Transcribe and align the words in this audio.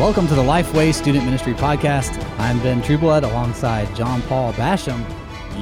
Welcome 0.00 0.26
to 0.28 0.34
the 0.34 0.42
Lifeway 0.42 0.94
Student 0.94 1.26
Ministry 1.26 1.52
Podcast. 1.52 2.26
I'm 2.38 2.58
Ben 2.60 2.80
Trueblood 2.80 3.22
alongside 3.22 3.94
John 3.94 4.22
Paul 4.22 4.54
Basham. 4.54 5.04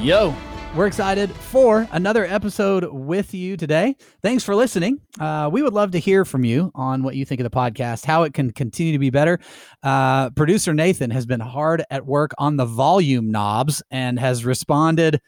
Yo. 0.01 0.33
We're 0.73 0.87
excited 0.87 1.29
for 1.29 1.89
another 1.91 2.23
episode 2.23 2.85
with 2.85 3.33
you 3.33 3.57
today. 3.57 3.97
Thanks 4.23 4.45
for 4.45 4.55
listening. 4.55 5.01
Uh, 5.19 5.49
we 5.51 5.61
would 5.61 5.73
love 5.73 5.91
to 5.91 5.99
hear 5.99 6.23
from 6.23 6.45
you 6.45 6.71
on 6.73 7.03
what 7.03 7.17
you 7.17 7.25
think 7.25 7.41
of 7.41 7.43
the 7.43 7.49
podcast, 7.49 8.05
how 8.05 8.23
it 8.23 8.33
can 8.33 8.51
continue 8.51 8.93
to 8.93 8.99
be 8.99 9.09
better. 9.09 9.39
Uh, 9.83 10.29
Producer 10.29 10.73
Nathan 10.73 11.11
has 11.11 11.25
been 11.25 11.41
hard 11.41 11.83
at 11.91 12.05
work 12.05 12.31
on 12.37 12.55
the 12.55 12.65
volume 12.65 13.31
knobs 13.31 13.83
and 13.91 14.17
has 14.17 14.45
responded 14.45 15.19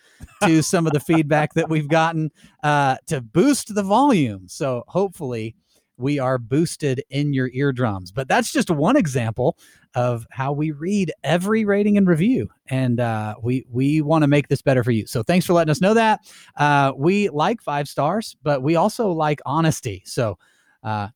to 0.43 0.61
some 0.61 0.87
of 0.87 0.93
the 0.93 1.01
feedback 1.01 1.53
that 1.55 1.67
we've 1.67 1.89
gotten 1.89 2.31
uh, 2.63 2.95
to 3.07 3.19
boost 3.19 3.75
the 3.75 3.83
volume. 3.83 4.47
So 4.47 4.85
hopefully, 4.87 5.57
we 6.01 6.19
are 6.19 6.37
boosted 6.37 7.03
in 7.09 7.33
your 7.33 7.49
eardrums. 7.53 8.11
But 8.11 8.27
that's 8.27 8.51
just 8.51 8.69
one 8.69 8.97
example 8.97 9.57
of 9.93 10.25
how 10.31 10.51
we 10.51 10.71
read 10.71 11.11
every 11.23 11.65
rating 11.65 11.97
and 11.97 12.07
review, 12.07 12.49
and 12.67 12.99
uh, 12.99 13.35
we 13.41 13.65
we 13.69 14.01
want 14.01 14.23
to 14.23 14.27
make 14.27 14.47
this 14.47 14.61
better 14.61 14.83
for 14.83 14.91
you. 14.91 15.05
So 15.05 15.23
thanks 15.23 15.45
for 15.45 15.53
letting 15.53 15.71
us 15.71 15.81
know 15.81 15.93
that. 15.93 16.21
Uh, 16.55 16.93
we 16.95 17.29
like 17.29 17.61
five 17.61 17.87
stars, 17.87 18.35
but 18.43 18.61
we 18.61 18.75
also 18.75 19.11
like 19.11 19.39
honesty. 19.45 20.03
So. 20.05 20.37
Uh, 20.83 21.09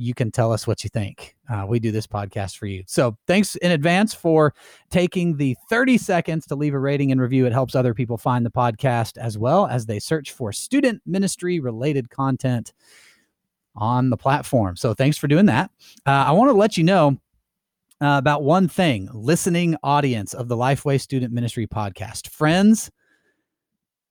you 0.00 0.14
can 0.14 0.30
tell 0.30 0.50
us 0.50 0.66
what 0.66 0.82
you 0.82 0.88
think. 0.88 1.36
Uh, 1.52 1.66
we 1.68 1.78
do 1.78 1.92
this 1.92 2.06
podcast 2.06 2.56
for 2.56 2.64
you. 2.64 2.82
So 2.86 3.18
thanks 3.26 3.54
in 3.56 3.70
advance 3.70 4.14
for 4.14 4.54
taking 4.90 5.36
the 5.36 5.54
30 5.68 5.98
seconds 5.98 6.46
to 6.46 6.54
leave 6.54 6.72
a 6.72 6.78
rating 6.78 7.12
and 7.12 7.20
review. 7.20 7.44
It 7.44 7.52
helps 7.52 7.74
other 7.74 7.92
people 7.92 8.16
find 8.16 8.46
the 8.46 8.50
podcast 8.50 9.18
as 9.18 9.36
well 9.36 9.66
as 9.66 9.84
they 9.84 9.98
search 9.98 10.32
for 10.32 10.52
student 10.52 11.02
ministry 11.04 11.60
related 11.60 12.08
content 12.08 12.72
on 13.80 14.10
the 14.10 14.16
platform. 14.16 14.76
So 14.76 14.94
thanks 14.94 15.16
for 15.16 15.26
doing 15.26 15.46
that. 15.46 15.70
Uh, 16.06 16.24
I 16.28 16.32
want 16.32 16.50
to 16.50 16.54
let 16.54 16.76
you 16.76 16.84
know 16.84 17.18
uh, 18.02 18.16
about 18.18 18.44
one 18.44 18.68
thing 18.68 19.08
listening 19.12 19.76
audience 19.82 20.34
of 20.34 20.48
the 20.48 20.56
Lifeway 20.56 21.00
Student 21.00 21.32
Ministry 21.32 21.66
podcast. 21.66 22.28
Friends, 22.28 22.90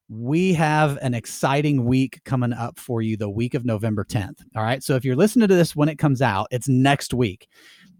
we 0.09 0.53
have 0.53 0.97
an 1.01 1.13
exciting 1.13 1.85
week 1.85 2.23
coming 2.23 2.51
up 2.51 2.79
for 2.79 3.01
you 3.01 3.15
the 3.15 3.29
week 3.29 3.53
of 3.53 3.63
November 3.63 4.03
10th. 4.03 4.41
All 4.55 4.63
right. 4.63 4.83
So 4.83 4.95
if 4.95 5.05
you're 5.05 5.15
listening 5.15 5.47
to 5.47 5.55
this 5.55 5.75
when 5.75 5.87
it 5.87 5.99
comes 5.99 6.21
out, 6.21 6.47
it's 6.51 6.67
next 6.67 7.13
week. 7.13 7.47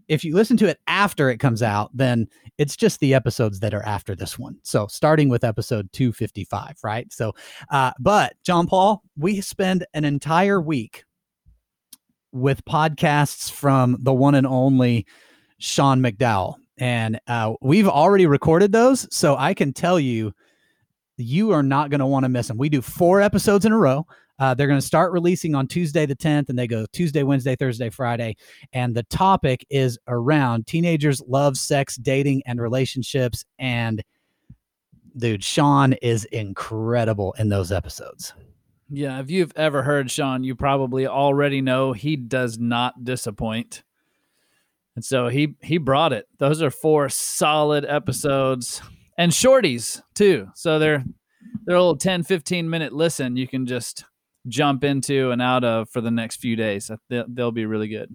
If 0.08 0.24
you 0.24 0.34
listen 0.34 0.56
to 0.56 0.66
it 0.66 0.80
after 0.88 1.30
it 1.30 1.38
comes 1.38 1.62
out, 1.62 1.90
then 1.94 2.26
it's 2.58 2.76
just 2.76 2.98
the 2.98 3.14
episodes 3.14 3.60
that 3.60 3.72
are 3.72 3.86
after 3.86 4.16
this 4.16 4.36
one. 4.36 4.56
So 4.64 4.88
starting 4.88 5.28
with 5.28 5.44
episode 5.44 5.88
255, 5.92 6.78
right? 6.82 7.12
So, 7.12 7.32
uh, 7.70 7.92
but 8.00 8.34
John 8.42 8.66
Paul, 8.66 9.04
we 9.16 9.40
spend 9.40 9.86
an 9.94 10.04
entire 10.04 10.60
week 10.60 11.04
with 12.32 12.64
podcasts 12.64 13.50
from 13.50 13.96
the 14.00 14.12
one 14.12 14.34
and 14.34 14.46
only 14.46 15.06
Sean 15.58 16.00
McDowell. 16.00 16.54
And 16.78 17.20
uh, 17.26 17.54
we've 17.60 17.88
already 17.88 18.26
recorded 18.26 18.72
those. 18.72 19.06
So 19.14 19.36
I 19.36 19.54
can 19.54 19.72
tell 19.72 20.00
you, 20.00 20.32
you 21.16 21.50
are 21.52 21.62
not 21.62 21.90
going 21.90 22.00
to 22.00 22.06
want 22.06 22.24
to 22.24 22.28
miss 22.28 22.48
them. 22.48 22.56
We 22.56 22.68
do 22.68 22.80
four 22.80 23.20
episodes 23.20 23.64
in 23.64 23.72
a 23.72 23.78
row. 23.78 24.06
Uh, 24.38 24.54
they're 24.54 24.66
going 24.66 24.80
to 24.80 24.86
start 24.86 25.12
releasing 25.12 25.54
on 25.54 25.68
Tuesday 25.68 26.06
the 26.06 26.16
10th, 26.16 26.48
and 26.48 26.58
they 26.58 26.66
go 26.66 26.86
Tuesday, 26.92 27.22
Wednesday, 27.22 27.54
Thursday, 27.54 27.90
Friday. 27.90 28.36
And 28.72 28.94
the 28.94 29.02
topic 29.04 29.66
is 29.68 29.98
around 30.08 30.66
teenagers' 30.66 31.20
love, 31.28 31.58
sex, 31.58 31.96
dating, 31.96 32.42
and 32.46 32.58
relationships. 32.58 33.44
And 33.58 34.02
dude, 35.18 35.44
Sean 35.44 35.92
is 35.94 36.24
incredible 36.26 37.34
in 37.38 37.50
those 37.50 37.70
episodes. 37.70 38.32
Yeah, 38.90 39.20
if 39.20 39.30
you've 39.30 39.52
ever 39.54 39.82
heard 39.82 40.10
Sean, 40.10 40.42
you 40.42 40.56
probably 40.56 41.06
already 41.06 41.60
know 41.60 41.92
he 41.92 42.16
does 42.16 42.58
not 42.58 43.04
disappoint. 43.04 43.84
And 44.96 45.04
so 45.04 45.28
he 45.28 45.54
he 45.62 45.78
brought 45.78 46.12
it. 46.12 46.26
Those 46.38 46.60
are 46.60 46.70
four 46.70 47.08
solid 47.08 47.86
episodes 47.88 48.82
and 49.16 49.30
shorties 49.30 50.02
too. 50.14 50.48
So 50.54 50.78
they're 50.78 51.04
they're 51.64 51.76
a 51.76 51.80
little 51.80 51.96
10 51.96 52.24
15 52.24 52.68
minute 52.68 52.92
listen 52.92 53.36
you 53.36 53.46
can 53.46 53.66
just 53.66 54.04
jump 54.48 54.84
into 54.84 55.30
and 55.30 55.40
out 55.40 55.64
of 55.64 55.88
for 55.90 56.00
the 56.00 56.10
next 56.10 56.36
few 56.36 56.56
days. 56.56 56.90
They'll, 57.08 57.52
be 57.52 57.66
really 57.66 57.88
good. 57.88 58.14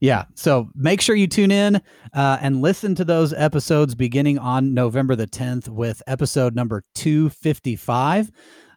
Yeah. 0.00 0.24
So 0.34 0.68
make 0.74 1.00
sure 1.00 1.16
you 1.16 1.26
tune 1.26 1.50
in 1.50 1.76
uh, 2.12 2.38
and 2.40 2.60
listen 2.60 2.94
to 2.96 3.04
those 3.04 3.32
episodes 3.32 3.94
beginning 3.94 4.38
on 4.38 4.74
November 4.74 5.16
the 5.16 5.26
10th 5.26 5.68
with 5.68 6.02
episode 6.06 6.54
number 6.54 6.84
255. 6.94 8.30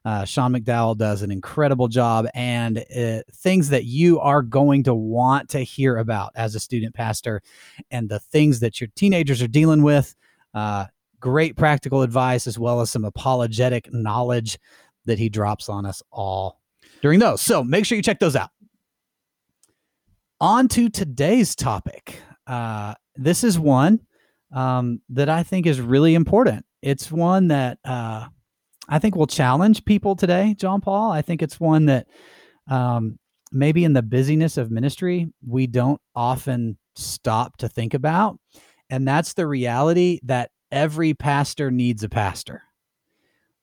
Uh, 0.05 0.25
Sean 0.25 0.53
McDowell 0.53 0.97
does 0.97 1.21
an 1.21 1.31
incredible 1.31 1.87
job 1.87 2.27
and 2.33 2.77
uh, 2.77 3.21
things 3.33 3.69
that 3.69 3.85
you 3.85 4.19
are 4.19 4.41
going 4.41 4.83
to 4.83 4.93
want 4.93 5.49
to 5.49 5.59
hear 5.59 5.97
about 5.97 6.31
as 6.35 6.55
a 6.55 6.59
student 6.59 6.95
pastor 6.95 7.41
and 7.91 8.09
the 8.09 8.19
things 8.19 8.59
that 8.61 8.79
your 8.79 8.89
teenagers 8.95 9.41
are 9.41 9.47
dealing 9.47 9.83
with. 9.83 10.15
Uh, 10.53 10.85
great 11.19 11.55
practical 11.55 12.01
advice 12.01 12.47
as 12.47 12.59
well 12.59 12.81
as 12.81 12.91
some 12.91 13.05
apologetic 13.05 13.91
knowledge 13.91 14.57
that 15.05 15.19
he 15.19 15.29
drops 15.29 15.69
on 15.69 15.85
us 15.85 16.03
all 16.11 16.59
during 17.01 17.19
those. 17.19 17.41
So 17.41 17.63
make 17.63 17.85
sure 17.85 17.95
you 17.95 18.01
check 18.03 18.19
those 18.19 18.35
out. 18.35 18.51
On 20.39 20.67
to 20.69 20.89
today's 20.89 21.55
topic. 21.55 22.21
Uh, 22.45 22.93
this 23.15 23.43
is 23.43 23.57
one 23.57 23.99
um, 24.51 25.01
that 25.09 25.29
I 25.29 25.43
think 25.43 25.65
is 25.65 25.81
really 25.81 26.15
important. 26.15 26.65
It's 26.81 27.11
one 27.11 27.47
that 27.47 27.79
uh, 27.83 28.27
I 28.87 28.99
think 28.99 29.15
will 29.15 29.27
challenge 29.27 29.85
people 29.85 30.15
today, 30.15 30.55
John 30.57 30.81
Paul. 30.81 31.11
I 31.11 31.21
think 31.21 31.41
it's 31.41 31.59
one 31.59 31.85
that 31.87 32.07
um, 32.69 33.19
maybe 33.51 33.83
in 33.83 33.93
the 33.93 34.01
busyness 34.01 34.57
of 34.57 34.71
ministry, 34.71 35.27
we 35.45 35.67
don't 35.67 35.99
often 36.15 36.77
stop 36.95 37.57
to 37.57 37.69
think 37.69 37.93
about. 37.93 38.39
And 38.89 39.07
that's 39.07 39.33
the 39.33 39.47
reality 39.47 40.19
that 40.23 40.51
every 40.71 41.13
pastor 41.13 41.71
needs 41.71 42.03
a 42.03 42.09
pastor. 42.09 42.63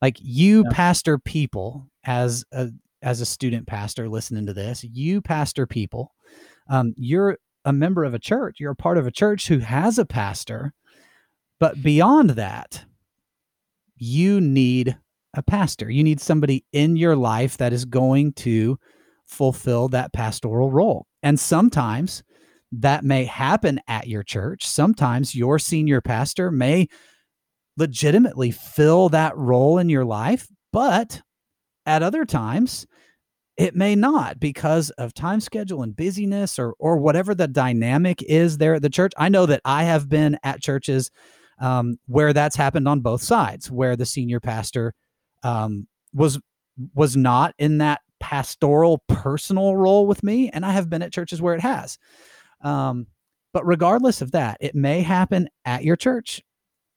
Like 0.02 0.18
you 0.20 0.64
yeah. 0.64 0.70
pastor 0.72 1.18
people 1.18 1.88
as 2.04 2.44
a 2.52 2.70
as 3.02 3.20
a 3.20 3.26
student 3.26 3.66
pastor 3.66 4.08
listening 4.08 4.46
to 4.46 4.54
this, 4.54 4.84
you 4.84 5.20
pastor 5.20 5.66
people. 5.66 6.14
Um, 6.68 6.94
you're 6.96 7.38
a 7.64 7.72
member 7.72 8.04
of 8.04 8.14
a 8.14 8.18
church. 8.18 8.56
You're 8.58 8.72
a 8.72 8.76
part 8.76 8.98
of 8.98 9.06
a 9.06 9.10
church 9.10 9.48
who 9.48 9.58
has 9.58 9.98
a 9.98 10.06
pastor. 10.06 10.72
But 11.60 11.82
beyond 11.82 12.30
that, 12.30 12.84
you 13.96 14.40
need 14.40 14.96
a 15.34 15.42
pastor. 15.42 15.90
You 15.90 16.02
need 16.02 16.20
somebody 16.20 16.64
in 16.72 16.96
your 16.96 17.16
life 17.16 17.56
that 17.58 17.72
is 17.72 17.84
going 17.84 18.32
to 18.34 18.78
fulfill 19.26 19.88
that 19.88 20.12
pastoral 20.12 20.70
role. 20.70 21.06
And 21.22 21.38
sometimes 21.38 22.22
that 22.72 23.04
may 23.04 23.24
happen 23.24 23.80
at 23.88 24.08
your 24.08 24.22
church. 24.22 24.66
Sometimes 24.66 25.34
your 25.34 25.58
senior 25.58 26.00
pastor 26.00 26.50
may 26.50 26.88
legitimately 27.76 28.50
fill 28.50 29.08
that 29.10 29.36
role 29.36 29.78
in 29.78 29.88
your 29.88 30.04
life, 30.04 30.46
but 30.72 31.22
at 31.86 32.02
other 32.02 32.24
times, 32.24 32.86
it 33.56 33.76
may 33.76 33.94
not 33.94 34.40
because 34.40 34.90
of 34.90 35.14
time 35.14 35.40
schedule 35.40 35.82
and 35.82 35.94
busyness 35.94 36.58
or 36.58 36.74
or 36.78 36.98
whatever 36.98 37.34
the 37.34 37.46
dynamic 37.46 38.22
is 38.22 38.58
there 38.58 38.74
at 38.74 38.82
the 38.82 38.90
church. 38.90 39.12
I 39.16 39.28
know 39.28 39.46
that 39.46 39.60
I 39.64 39.84
have 39.84 40.08
been 40.08 40.38
at 40.42 40.60
churches 40.60 41.10
um, 41.60 41.98
where 42.06 42.32
that's 42.32 42.56
happened 42.56 42.88
on 42.88 43.00
both 43.00 43.22
sides, 43.22 43.70
where 43.70 43.94
the 43.96 44.06
senior 44.06 44.40
pastor 44.40 44.92
um, 45.44 45.86
was 46.12 46.40
was 46.94 47.16
not 47.16 47.54
in 47.58 47.78
that 47.78 48.00
pastoral 48.18 49.02
personal 49.06 49.76
role 49.76 50.06
with 50.06 50.22
me, 50.22 50.50
and 50.50 50.64
I 50.64 50.72
have 50.72 50.90
been 50.90 51.02
at 51.02 51.12
churches 51.12 51.40
where 51.40 51.54
it 51.54 51.60
has. 51.60 51.98
Um, 52.62 53.06
but 53.52 53.66
regardless 53.66 54.22
of 54.22 54.32
that, 54.32 54.56
it 54.60 54.74
may 54.74 55.02
happen 55.02 55.48
at 55.64 55.84
your 55.84 55.94
church, 55.94 56.42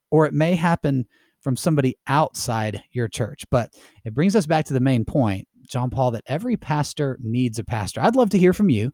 or 0.09 0.25
it 0.25 0.33
may 0.33 0.55
happen 0.55 1.05
from 1.41 1.55
somebody 1.55 1.95
outside 2.07 2.81
your 2.91 3.07
church. 3.07 3.45
But 3.51 3.71
it 4.03 4.15
brings 4.15 4.35
us 4.35 4.47
back 4.47 4.65
to 4.65 4.73
the 4.73 4.79
main 4.79 5.05
point, 5.05 5.47
John 5.67 5.89
Paul, 5.89 6.11
that 6.11 6.23
every 6.25 6.57
pastor 6.57 7.19
needs 7.21 7.59
a 7.59 7.63
pastor. 7.63 8.01
I'd 8.01 8.15
love 8.15 8.31
to 8.31 8.39
hear 8.39 8.53
from 8.53 8.69
you. 8.69 8.91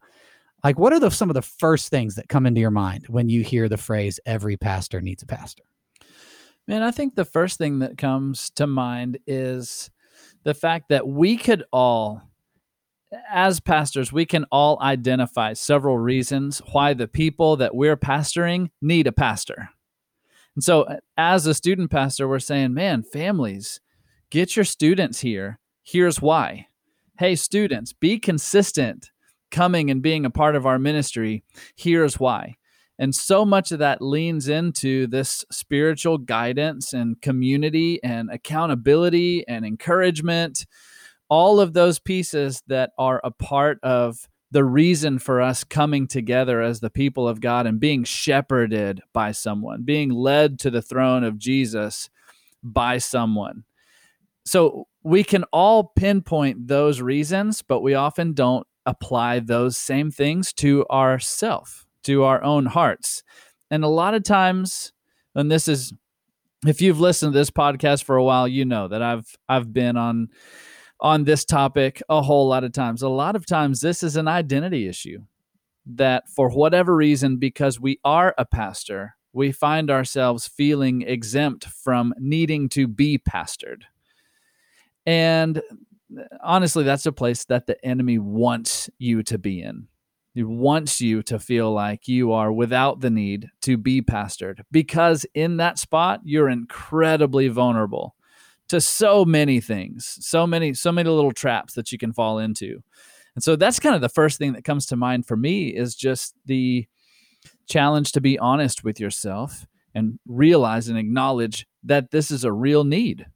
Like, 0.62 0.78
what 0.78 0.92
are 0.92 1.00
the, 1.00 1.10
some 1.10 1.30
of 1.30 1.34
the 1.34 1.42
first 1.42 1.88
things 1.88 2.14
that 2.16 2.28
come 2.28 2.46
into 2.46 2.60
your 2.60 2.70
mind 2.70 3.06
when 3.08 3.28
you 3.28 3.42
hear 3.42 3.68
the 3.68 3.76
phrase 3.76 4.20
"every 4.26 4.56
pastor 4.56 5.00
needs 5.00 5.22
a 5.22 5.26
pastor"? 5.26 5.62
Man, 6.66 6.82
I 6.82 6.90
think 6.90 7.14
the 7.14 7.24
first 7.24 7.58
thing 7.58 7.80
that 7.80 7.98
comes 7.98 8.50
to 8.50 8.66
mind 8.66 9.18
is 9.26 9.90
the 10.44 10.54
fact 10.54 10.88
that 10.88 11.06
we 11.06 11.36
could 11.36 11.64
all, 11.72 12.22
as 13.30 13.60
pastors, 13.60 14.12
we 14.12 14.24
can 14.24 14.46
all 14.50 14.80
identify 14.80 15.52
several 15.52 15.98
reasons 15.98 16.62
why 16.72 16.94
the 16.94 17.08
people 17.08 17.56
that 17.56 17.74
we're 17.74 17.96
pastoring 17.96 18.70
need 18.80 19.06
a 19.06 19.12
pastor. 19.12 19.68
And 20.54 20.64
so, 20.64 20.82
uh, 20.82 20.96
as 21.16 21.46
a 21.46 21.54
student 21.54 21.90
pastor, 21.90 22.28
we're 22.28 22.38
saying, 22.38 22.72
man, 22.72 23.02
families, 23.02 23.80
get 24.30 24.56
your 24.56 24.64
students 24.64 25.20
here. 25.20 25.58
Here's 25.82 26.22
why. 26.22 26.68
Hey, 27.18 27.36
students, 27.36 27.92
be 27.92 28.18
consistent 28.18 29.10
coming 29.50 29.90
and 29.90 30.02
being 30.02 30.24
a 30.24 30.30
part 30.30 30.56
of 30.56 30.66
our 30.66 30.78
ministry. 30.78 31.44
Here's 31.76 32.18
why. 32.18 32.56
And 32.98 33.14
so 33.14 33.44
much 33.44 33.72
of 33.72 33.80
that 33.80 34.00
leans 34.00 34.48
into 34.48 35.06
this 35.06 35.44
spiritual 35.50 36.18
guidance 36.18 36.92
and 36.92 37.20
community 37.20 37.98
and 38.04 38.30
accountability 38.30 39.46
and 39.48 39.64
encouragement, 39.64 40.64
all 41.28 41.58
of 41.58 41.72
those 41.72 41.98
pieces 41.98 42.62
that 42.68 42.92
are 42.98 43.20
a 43.24 43.30
part 43.30 43.78
of 43.82 44.28
the 44.52 44.64
reason 44.64 45.18
for 45.18 45.42
us 45.42 45.64
coming 45.64 46.06
together 46.06 46.62
as 46.62 46.78
the 46.78 46.90
people 46.90 47.26
of 47.26 47.40
God 47.40 47.66
and 47.66 47.80
being 47.80 48.04
shepherded 48.04 49.00
by 49.12 49.32
someone, 49.32 49.82
being 49.82 50.10
led 50.10 50.60
to 50.60 50.70
the 50.70 50.82
throne 50.82 51.24
of 51.24 51.38
Jesus 51.38 52.08
by 52.62 52.98
someone. 52.98 53.64
So 54.46 54.86
we 55.02 55.24
can 55.24 55.42
all 55.52 55.92
pinpoint 55.96 56.68
those 56.68 57.00
reasons, 57.00 57.62
but 57.62 57.80
we 57.80 57.94
often 57.94 58.32
don't 58.32 58.66
apply 58.86 59.40
those 59.40 59.76
same 59.76 60.12
things 60.12 60.52
to 60.52 60.86
ourself, 60.88 61.83
to 62.04 62.24
our 62.24 62.42
own 62.42 62.66
hearts. 62.66 63.22
And 63.70 63.84
a 63.84 63.88
lot 63.88 64.14
of 64.14 64.22
times, 64.22 64.92
and 65.34 65.50
this 65.50 65.68
is 65.68 65.92
if 66.66 66.80
you've 66.80 67.00
listened 67.00 67.32
to 67.32 67.38
this 67.38 67.50
podcast 67.50 68.04
for 68.04 68.16
a 68.16 68.24
while, 68.24 68.48
you 68.48 68.64
know 68.64 68.88
that 68.88 69.02
I've 69.02 69.36
I've 69.48 69.72
been 69.72 69.96
on 69.96 70.28
on 71.00 71.24
this 71.24 71.44
topic 71.44 72.02
a 72.08 72.22
whole 72.22 72.48
lot 72.48 72.64
of 72.64 72.72
times. 72.72 73.02
A 73.02 73.08
lot 73.08 73.36
of 73.36 73.46
times, 73.46 73.80
this 73.80 74.02
is 74.02 74.16
an 74.16 74.28
identity 74.28 74.88
issue 74.88 75.18
that, 75.86 76.28
for 76.28 76.50
whatever 76.50 76.94
reason, 76.96 77.36
because 77.36 77.78
we 77.78 78.00
are 78.04 78.34
a 78.38 78.46
pastor, 78.46 79.16
we 79.32 79.52
find 79.52 79.90
ourselves 79.90 80.46
feeling 80.46 81.02
exempt 81.02 81.66
from 81.66 82.14
needing 82.18 82.68
to 82.70 82.86
be 82.86 83.18
pastored. 83.18 83.82
And 85.04 85.60
honestly, 86.42 86.84
that's 86.84 87.06
a 87.06 87.12
place 87.12 87.44
that 87.46 87.66
the 87.66 87.84
enemy 87.84 88.18
wants 88.18 88.88
you 88.98 89.22
to 89.24 89.36
be 89.36 89.60
in. 89.60 89.88
He 90.34 90.42
wants 90.42 91.00
you 91.00 91.22
to 91.24 91.38
feel 91.38 91.72
like 91.72 92.08
you 92.08 92.32
are 92.32 92.52
without 92.52 93.00
the 93.00 93.10
need 93.10 93.50
to 93.62 93.76
be 93.76 94.02
pastored 94.02 94.62
because 94.72 95.24
in 95.32 95.58
that 95.58 95.78
spot, 95.78 96.20
you're 96.24 96.48
incredibly 96.48 97.46
vulnerable 97.46 98.16
to 98.68 98.80
so 98.80 99.24
many 99.24 99.60
things, 99.60 100.18
so 100.20 100.44
many, 100.44 100.74
so 100.74 100.90
many 100.90 101.08
little 101.08 101.32
traps 101.32 101.74
that 101.74 101.92
you 101.92 101.98
can 101.98 102.12
fall 102.12 102.40
into. 102.40 102.82
And 103.36 103.44
so 103.44 103.54
that's 103.54 103.78
kind 103.78 103.94
of 103.94 104.00
the 104.00 104.08
first 104.08 104.38
thing 104.38 104.54
that 104.54 104.64
comes 104.64 104.86
to 104.86 104.96
mind 104.96 105.26
for 105.26 105.36
me 105.36 105.68
is 105.68 105.94
just 105.94 106.34
the 106.46 106.86
challenge 107.68 108.10
to 108.12 108.20
be 108.20 108.36
honest 108.38 108.82
with 108.82 108.98
yourself 108.98 109.66
and 109.94 110.18
realize 110.26 110.88
and 110.88 110.98
acknowledge 110.98 111.66
that 111.84 112.10
this 112.10 112.32
is 112.32 112.42
a 112.42 112.52
real 112.52 112.82
need. 112.82 113.26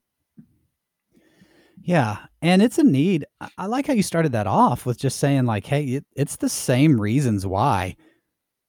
Yeah. 1.83 2.19
And 2.43 2.63
it's 2.63 2.79
a 2.79 2.85
need. 2.85 3.25
I 3.57 3.67
like 3.67 3.87
how 3.87 3.93
you 3.93 4.03
started 4.03 4.33
that 4.33 4.47
off 4.47 4.87
with 4.87 4.99
just 4.99 5.19
saying, 5.19 5.47
like, 5.47 5.67
hey, 5.67 5.85
it, 5.85 6.07
it's 6.17 6.37
the 6.37 6.49
same 6.49 7.01
reasons 7.01 7.47
why 7.47 7.97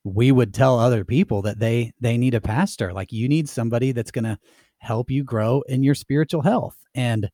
we 0.04 0.32
would 0.32 0.54
tell 0.54 0.80
other 0.80 1.06
people 1.06 1.42
that 1.44 1.60
they 1.60 1.92
they 2.02 2.18
need 2.18 2.34
a 2.36 2.42
pastor. 2.42 2.94
Like 2.94 3.12
you 3.12 3.28
need 3.30 3.50
somebody 3.50 3.92
that's 3.92 4.12
gonna 4.12 4.40
help 4.80 5.12
you 5.12 5.24
grow 5.24 5.62
in 5.68 5.84
your 5.84 5.96
spiritual 5.96 6.42
health. 6.42 6.78
And 6.96 7.30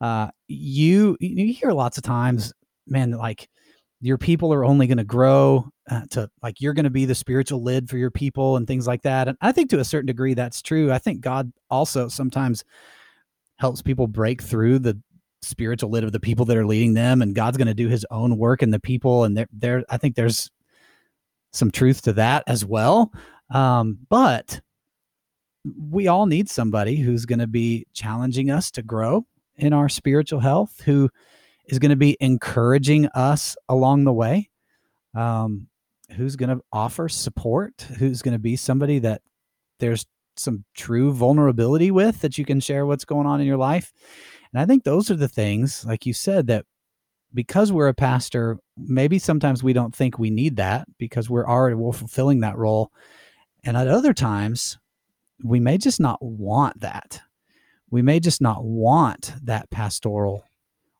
uh, 0.00 0.28
you 0.48 1.16
you 1.20 1.52
hear 1.54 1.72
lots 1.72 1.98
of 1.98 2.04
times, 2.04 2.52
man, 2.86 3.12
like 3.12 3.48
your 4.00 4.18
people 4.18 4.52
are 4.52 4.64
only 4.64 4.86
going 4.86 4.98
to 4.98 5.04
grow 5.04 5.66
uh, 5.90 6.02
to 6.10 6.28
like 6.42 6.60
you're 6.60 6.74
going 6.74 6.84
to 6.84 6.90
be 6.90 7.06
the 7.06 7.14
spiritual 7.14 7.62
lid 7.62 7.88
for 7.88 7.96
your 7.98 8.10
people 8.10 8.56
and 8.56 8.66
things 8.66 8.86
like 8.86 9.02
that. 9.02 9.28
And 9.28 9.38
I 9.40 9.52
think 9.52 9.70
to 9.70 9.80
a 9.80 9.84
certain 9.84 10.06
degree 10.06 10.34
that's 10.34 10.62
true. 10.62 10.92
I 10.92 10.98
think 10.98 11.20
God 11.22 11.52
also 11.70 12.08
sometimes 12.08 12.64
helps 13.58 13.82
people 13.82 14.06
break 14.06 14.42
through 14.42 14.78
the 14.80 15.00
spiritual 15.46 15.90
lid 15.90 16.04
of 16.04 16.12
the 16.12 16.20
people 16.20 16.44
that 16.46 16.56
are 16.56 16.66
leading 16.66 16.94
them 16.94 17.22
and 17.22 17.34
God's 17.34 17.56
going 17.56 17.66
to 17.68 17.74
do 17.74 17.88
his 17.88 18.04
own 18.10 18.36
work 18.36 18.62
in 18.62 18.70
the 18.70 18.80
people 18.80 19.24
and 19.24 19.36
there 19.36 19.48
there 19.52 19.84
I 19.88 19.96
think 19.96 20.14
there's 20.14 20.50
some 21.52 21.70
truth 21.70 22.02
to 22.02 22.12
that 22.14 22.44
as 22.46 22.64
well. 22.64 23.12
Um, 23.50 23.98
but 24.08 24.60
we 25.90 26.06
all 26.06 26.26
need 26.26 26.48
somebody 26.48 26.96
who's 26.96 27.26
going 27.26 27.38
to 27.38 27.46
be 27.46 27.86
challenging 27.92 28.50
us 28.50 28.70
to 28.72 28.82
grow 28.82 29.26
in 29.56 29.72
our 29.72 29.88
spiritual 29.88 30.40
health, 30.40 30.80
who 30.84 31.08
is 31.66 31.78
going 31.78 31.90
to 31.90 31.96
be 31.96 32.16
encouraging 32.20 33.06
us 33.08 33.56
along 33.68 34.04
the 34.04 34.12
way, 34.12 34.50
um, 35.14 35.66
who's 36.16 36.36
going 36.36 36.56
to 36.56 36.62
offer 36.72 37.08
support, 37.08 37.82
who's 37.98 38.22
going 38.22 38.34
to 38.34 38.38
be 38.38 38.56
somebody 38.56 38.98
that 39.00 39.22
there's 39.80 40.06
some 40.36 40.64
true 40.74 41.12
vulnerability 41.12 41.90
with 41.90 42.20
that 42.20 42.36
you 42.38 42.44
can 42.44 42.60
share 42.60 42.86
what's 42.86 43.04
going 43.04 43.26
on 43.26 43.40
in 43.40 43.46
your 43.46 43.56
life. 43.56 43.92
And 44.52 44.60
I 44.60 44.66
think 44.66 44.84
those 44.84 45.10
are 45.10 45.16
the 45.16 45.28
things, 45.28 45.84
like 45.84 46.06
you 46.06 46.12
said, 46.12 46.46
that 46.48 46.64
because 47.34 47.72
we're 47.72 47.88
a 47.88 47.94
pastor, 47.94 48.58
maybe 48.76 49.18
sometimes 49.18 49.62
we 49.62 49.72
don't 49.72 49.94
think 49.94 50.18
we 50.18 50.30
need 50.30 50.56
that 50.56 50.86
because 50.98 51.28
we're 51.28 51.46
already 51.46 51.74
we're 51.74 51.92
fulfilling 51.92 52.40
that 52.40 52.56
role. 52.56 52.90
And 53.64 53.76
at 53.76 53.88
other 53.88 54.14
times, 54.14 54.78
we 55.42 55.60
may 55.60 55.76
just 55.78 56.00
not 56.00 56.22
want 56.22 56.80
that. 56.80 57.20
We 57.90 58.02
may 58.02 58.20
just 58.20 58.40
not 58.40 58.64
want 58.64 59.34
that 59.42 59.70
pastoral 59.70 60.44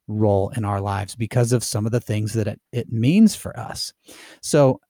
role 0.09 0.51
in 0.51 0.65
our 0.65 0.81
lives 0.81 1.17
because 1.17 1.53
of 1.53 1.65
some 1.65 1.87
of 1.87 1.93
the 1.93 2.01
things 2.01 2.33
that 2.35 2.47
it, 2.47 2.61
it 2.73 2.93
means 2.93 3.35
for 3.35 3.59
us. 3.59 3.93
So 4.41 4.81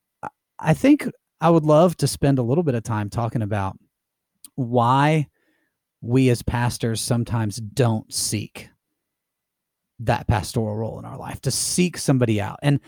I 0.59 0.75
think 0.75 1.09
I 1.41 1.51
would 1.51 1.65
love 1.65 1.97
to 1.99 2.07
spend 2.07 2.39
a 2.39 2.43
little 2.43 2.65
bit 2.65 2.75
of 2.75 2.83
time 2.83 3.11
talking 3.11 3.43
about 3.43 3.79
why 4.55 5.29
we 6.01 6.29
as 6.31 6.43
pastors 6.43 7.01
sometimes 7.01 7.57
don't 7.57 8.13
seek 8.13 8.71
that 9.99 10.27
pastoral 10.29 10.77
role 10.77 10.99
in 10.99 11.05
our 11.05 11.17
life, 11.17 11.41
to 11.41 11.51
seek 11.51 11.97
somebody 11.97 12.41
out. 12.41 12.59
And 12.63 12.81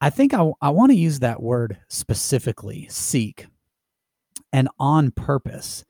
I 0.00 0.10
think 0.10 0.34
I, 0.34 0.50
I 0.60 0.70
want 0.70 0.90
to 0.90 0.96
use 0.96 1.20
that 1.20 1.42
word 1.42 1.78
specifically 1.88 2.86
seek 2.90 3.46
and 4.52 4.68
on 4.78 5.10
purpose 5.10 5.84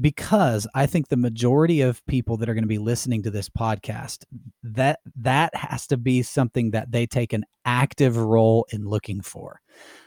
because 0.00 0.66
I 0.74 0.86
think 0.86 1.08
the 1.08 1.16
majority 1.16 1.80
of 1.80 2.04
people 2.06 2.36
that 2.36 2.48
are 2.48 2.54
going 2.54 2.64
to 2.64 2.68
be 2.68 2.78
listening 2.78 3.22
to 3.22 3.30
this 3.30 3.48
podcast 3.48 4.24
that 4.62 5.00
that 5.16 5.54
has 5.54 5.86
to 5.88 5.96
be 5.96 6.22
something 6.22 6.72
that 6.72 6.92
they 6.92 7.06
take 7.06 7.32
an 7.32 7.44
active 7.64 8.16
role 8.16 8.66
in 8.70 8.86
looking 8.86 9.22
for. 9.22 9.60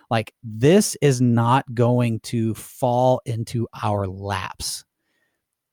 Like 0.10 0.33
this 0.44 0.95
is 1.01 1.22
not 1.22 1.74
going 1.74 2.19
to 2.22 2.54
fall 2.54 3.22
into 3.25 3.68
our 3.81 4.07
laps. 4.07 4.86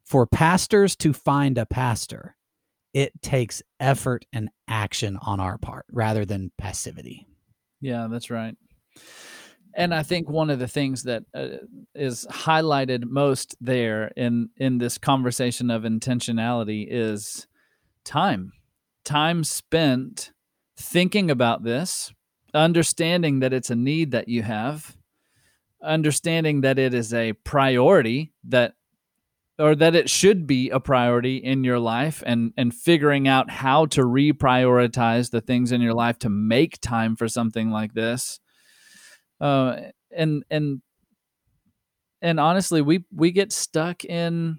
For 0.06 0.26
pastors 0.26 0.96
to 0.96 1.12
find 1.12 1.58
a 1.58 1.66
pastor, 1.66 2.36
it 2.94 3.20
takes 3.22 3.62
effort 3.80 4.24
and 4.32 4.48
action 4.68 5.18
on 5.20 5.40
our 5.40 5.58
part 5.58 5.84
rather 5.90 6.24
than 6.24 6.52
passivity. 6.58 7.26
Yeah, 7.80 8.08
that's 8.10 8.30
right 8.30 8.56
and 9.76 9.94
I 9.94 10.02
think 10.02 10.28
one 10.28 10.48
of 10.48 10.58
the 10.58 10.66
things 10.66 11.02
that 11.04 11.24
uh, 11.34 11.48
is 11.94 12.26
highlighted 12.30 13.04
most 13.04 13.56
there 13.60 14.10
in 14.16 14.48
in 14.56 14.78
this 14.78 14.98
conversation 14.98 15.70
of 15.70 15.82
intentionality 15.82 16.86
is 16.88 17.46
time. 18.04 18.52
Time 19.04 19.44
spent 19.44 20.32
thinking 20.78 21.30
about 21.30 21.62
this, 21.62 22.12
understanding 22.54 23.40
that 23.40 23.52
it's 23.52 23.70
a 23.70 23.76
need 23.76 24.12
that 24.12 24.28
you 24.28 24.42
have, 24.42 24.96
understanding 25.82 26.62
that 26.62 26.78
it 26.78 26.94
is 26.94 27.12
a 27.12 27.34
priority 27.34 28.32
that 28.44 28.74
or 29.58 29.74
that 29.74 29.94
it 29.94 30.10
should 30.10 30.46
be 30.46 30.70
a 30.70 30.80
priority 30.80 31.36
in 31.38 31.64
your 31.64 31.78
life 31.78 32.22
and 32.26 32.52
and 32.56 32.74
figuring 32.74 33.26
out 33.26 33.50
how 33.50 33.86
to 33.86 34.02
reprioritize 34.02 35.30
the 35.30 35.40
things 35.40 35.72
in 35.72 35.80
your 35.80 35.94
life 35.94 36.18
to 36.18 36.28
make 36.28 36.80
time 36.80 37.16
for 37.16 37.28
something 37.28 37.70
like 37.70 37.94
this. 37.94 38.38
Uh, 39.40 39.76
and 40.14 40.44
and 40.50 40.82
and 42.20 42.40
honestly, 42.40 42.82
we 42.82 43.04
we 43.14 43.30
get 43.30 43.52
stuck 43.52 44.04
in 44.04 44.58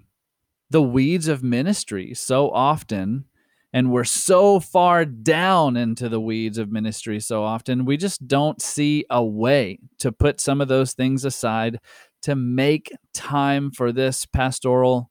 the 0.70 0.82
weeds 0.82 1.28
of 1.28 1.42
ministry 1.42 2.14
so 2.14 2.50
often 2.50 3.24
and 3.72 3.92
we're 3.92 4.04
so 4.04 4.58
far 4.60 5.04
down 5.04 5.76
into 5.76 6.08
the 6.08 6.20
weeds 6.20 6.58
of 6.58 6.70
ministry 6.70 7.20
so 7.20 7.42
often 7.42 7.84
we 7.84 7.96
just 7.96 8.26
don't 8.26 8.60
see 8.60 9.04
a 9.10 9.24
way 9.24 9.78
to 9.98 10.12
put 10.12 10.40
some 10.40 10.60
of 10.60 10.68
those 10.68 10.92
things 10.92 11.24
aside 11.24 11.78
to 12.22 12.34
make 12.34 12.92
time 13.14 13.70
for 13.70 13.92
this 13.92 14.26
pastoral 14.26 15.10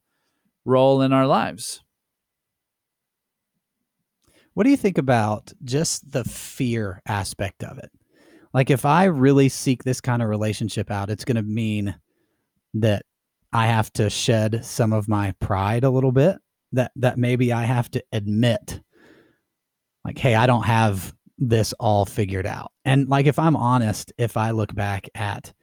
role 0.65 1.01
in 1.01 1.13
our 1.13 1.27
lives 1.27 1.81
what 4.53 4.63
do 4.63 4.69
you 4.69 4.77
think 4.77 4.97
about 4.97 5.53
just 5.63 6.11
the 6.11 6.23
fear 6.23 7.01
aspect 7.07 7.63
of 7.63 7.77
it 7.77 7.91
like 8.57 8.71
if 8.71 8.85
I 8.85 9.05
really 9.05 9.49
seek 9.49 9.83
this 9.83 10.01
kind 10.01 10.21
of 10.21 10.29
relationship 10.29 10.89
out, 10.89 11.11
it's 11.11 11.25
going 11.25 11.35
to 11.35 11.43
mean 11.43 11.95
that 12.73 13.03
I 13.53 13.67
have 13.67 13.93
to 13.93 14.09
shed 14.09 14.65
some 14.65 14.93
of 14.93 15.07
my 15.07 15.33
pride 15.39 15.83
a 15.83 15.91
little 15.91 16.11
bit. 16.11 16.37
That 16.71 16.91
that 16.95 17.19
maybe 17.19 17.53
I 17.53 17.63
have 17.63 17.89
to 17.91 18.03
admit, 18.11 18.81
like, 20.03 20.17
hey, 20.17 20.33
I 20.33 20.47
don't 20.47 20.65
have 20.65 21.13
this 21.37 21.71
all 21.73 22.05
figured 22.05 22.47
out. 22.47 22.71
And 22.83 23.07
like, 23.07 23.27
if 23.27 23.37
I'm 23.37 23.55
honest, 23.55 24.11
if 24.17 24.37
I 24.37 24.51
look 24.51 24.73
back 24.73 25.07
at 25.13 25.53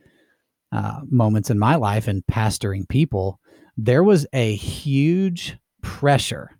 uh, 0.74 1.00
moments 1.08 1.50
in 1.50 1.58
my 1.58 1.76
life 1.76 2.08
and 2.08 2.26
pastoring 2.26 2.88
people, 2.88 3.38
there 3.76 4.02
was 4.02 4.26
a 4.32 4.54
huge 4.56 5.56
pressure 5.82 6.58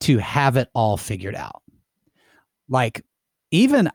to 0.00 0.18
have 0.18 0.56
it 0.56 0.70
all 0.74 0.96
figured 0.96 1.34
out. 1.34 1.62
Like, 2.68 3.04
even 3.50 3.90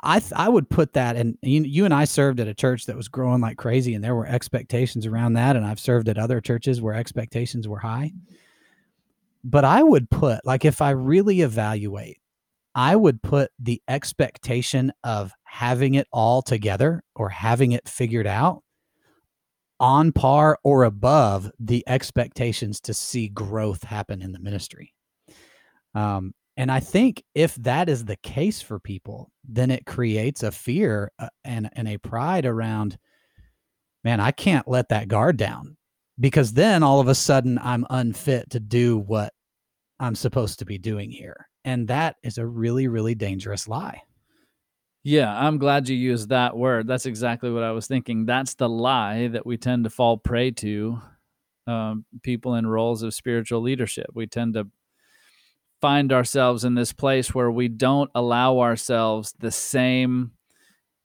I 0.00 0.20
th- 0.20 0.32
I 0.36 0.48
would 0.48 0.68
put 0.68 0.92
that 0.92 1.16
and 1.16 1.36
you, 1.42 1.62
you 1.62 1.84
and 1.84 1.94
I 1.94 2.04
served 2.04 2.38
at 2.38 2.46
a 2.46 2.54
church 2.54 2.86
that 2.86 2.96
was 2.96 3.08
growing 3.08 3.40
like 3.40 3.56
crazy 3.56 3.94
and 3.94 4.04
there 4.04 4.14
were 4.14 4.26
expectations 4.26 5.06
around 5.06 5.32
that 5.32 5.56
and 5.56 5.64
I've 5.64 5.80
served 5.80 6.08
at 6.08 6.18
other 6.18 6.40
churches 6.40 6.80
where 6.80 6.94
expectations 6.94 7.66
were 7.66 7.80
high. 7.80 8.12
But 9.42 9.64
I 9.64 9.82
would 9.82 10.08
put 10.08 10.46
like 10.46 10.64
if 10.64 10.80
I 10.80 10.90
really 10.90 11.40
evaluate 11.40 12.18
I 12.74 12.94
would 12.94 13.22
put 13.22 13.50
the 13.58 13.82
expectation 13.88 14.92
of 15.02 15.32
having 15.52 15.96
it 15.96 16.08
all 16.10 16.40
together 16.40 17.04
or 17.14 17.28
having 17.28 17.72
it 17.72 17.86
figured 17.86 18.26
out 18.26 18.62
on 19.78 20.10
par 20.10 20.58
or 20.64 20.84
above 20.84 21.52
the 21.60 21.84
expectations 21.86 22.80
to 22.80 22.94
see 22.94 23.28
growth 23.28 23.84
happen 23.84 24.22
in 24.22 24.32
the 24.32 24.38
ministry. 24.38 24.94
Um, 25.94 26.32
and 26.56 26.72
I 26.72 26.80
think 26.80 27.22
if 27.34 27.54
that 27.56 27.90
is 27.90 28.06
the 28.06 28.16
case 28.16 28.62
for 28.62 28.80
people, 28.80 29.30
then 29.46 29.70
it 29.70 29.84
creates 29.84 30.42
a 30.42 30.50
fear 30.50 31.12
uh, 31.18 31.28
and, 31.44 31.68
and 31.74 31.86
a 31.86 31.98
pride 31.98 32.46
around, 32.46 32.96
man, 34.04 34.20
I 34.20 34.30
can't 34.30 34.66
let 34.66 34.88
that 34.88 35.08
guard 35.08 35.36
down 35.36 35.76
because 36.18 36.54
then 36.54 36.82
all 36.82 36.98
of 36.98 37.08
a 37.08 37.14
sudden 37.14 37.58
I'm 37.62 37.84
unfit 37.90 38.48
to 38.50 38.58
do 38.58 38.96
what 38.96 39.34
I'm 40.00 40.14
supposed 40.14 40.60
to 40.60 40.64
be 40.64 40.78
doing 40.78 41.10
here. 41.10 41.46
And 41.62 41.88
that 41.88 42.16
is 42.22 42.38
a 42.38 42.46
really, 42.46 42.88
really 42.88 43.14
dangerous 43.14 43.68
lie. 43.68 44.00
Yeah, 45.04 45.36
I'm 45.36 45.58
glad 45.58 45.88
you 45.88 45.96
used 45.96 46.28
that 46.28 46.56
word. 46.56 46.86
That's 46.86 47.06
exactly 47.06 47.50
what 47.50 47.64
I 47.64 47.72
was 47.72 47.86
thinking. 47.88 48.24
That's 48.24 48.54
the 48.54 48.68
lie 48.68 49.28
that 49.28 49.44
we 49.44 49.56
tend 49.56 49.84
to 49.84 49.90
fall 49.90 50.16
prey 50.16 50.52
to. 50.52 51.00
Um, 51.66 52.04
people 52.22 52.56
in 52.56 52.66
roles 52.66 53.02
of 53.02 53.14
spiritual 53.14 53.60
leadership, 53.62 54.06
we 54.14 54.26
tend 54.26 54.54
to 54.54 54.68
find 55.80 56.12
ourselves 56.12 56.64
in 56.64 56.74
this 56.74 56.92
place 56.92 57.34
where 57.34 57.50
we 57.50 57.68
don't 57.68 58.10
allow 58.14 58.60
ourselves 58.60 59.34
the 59.38 59.50
same 59.50 60.32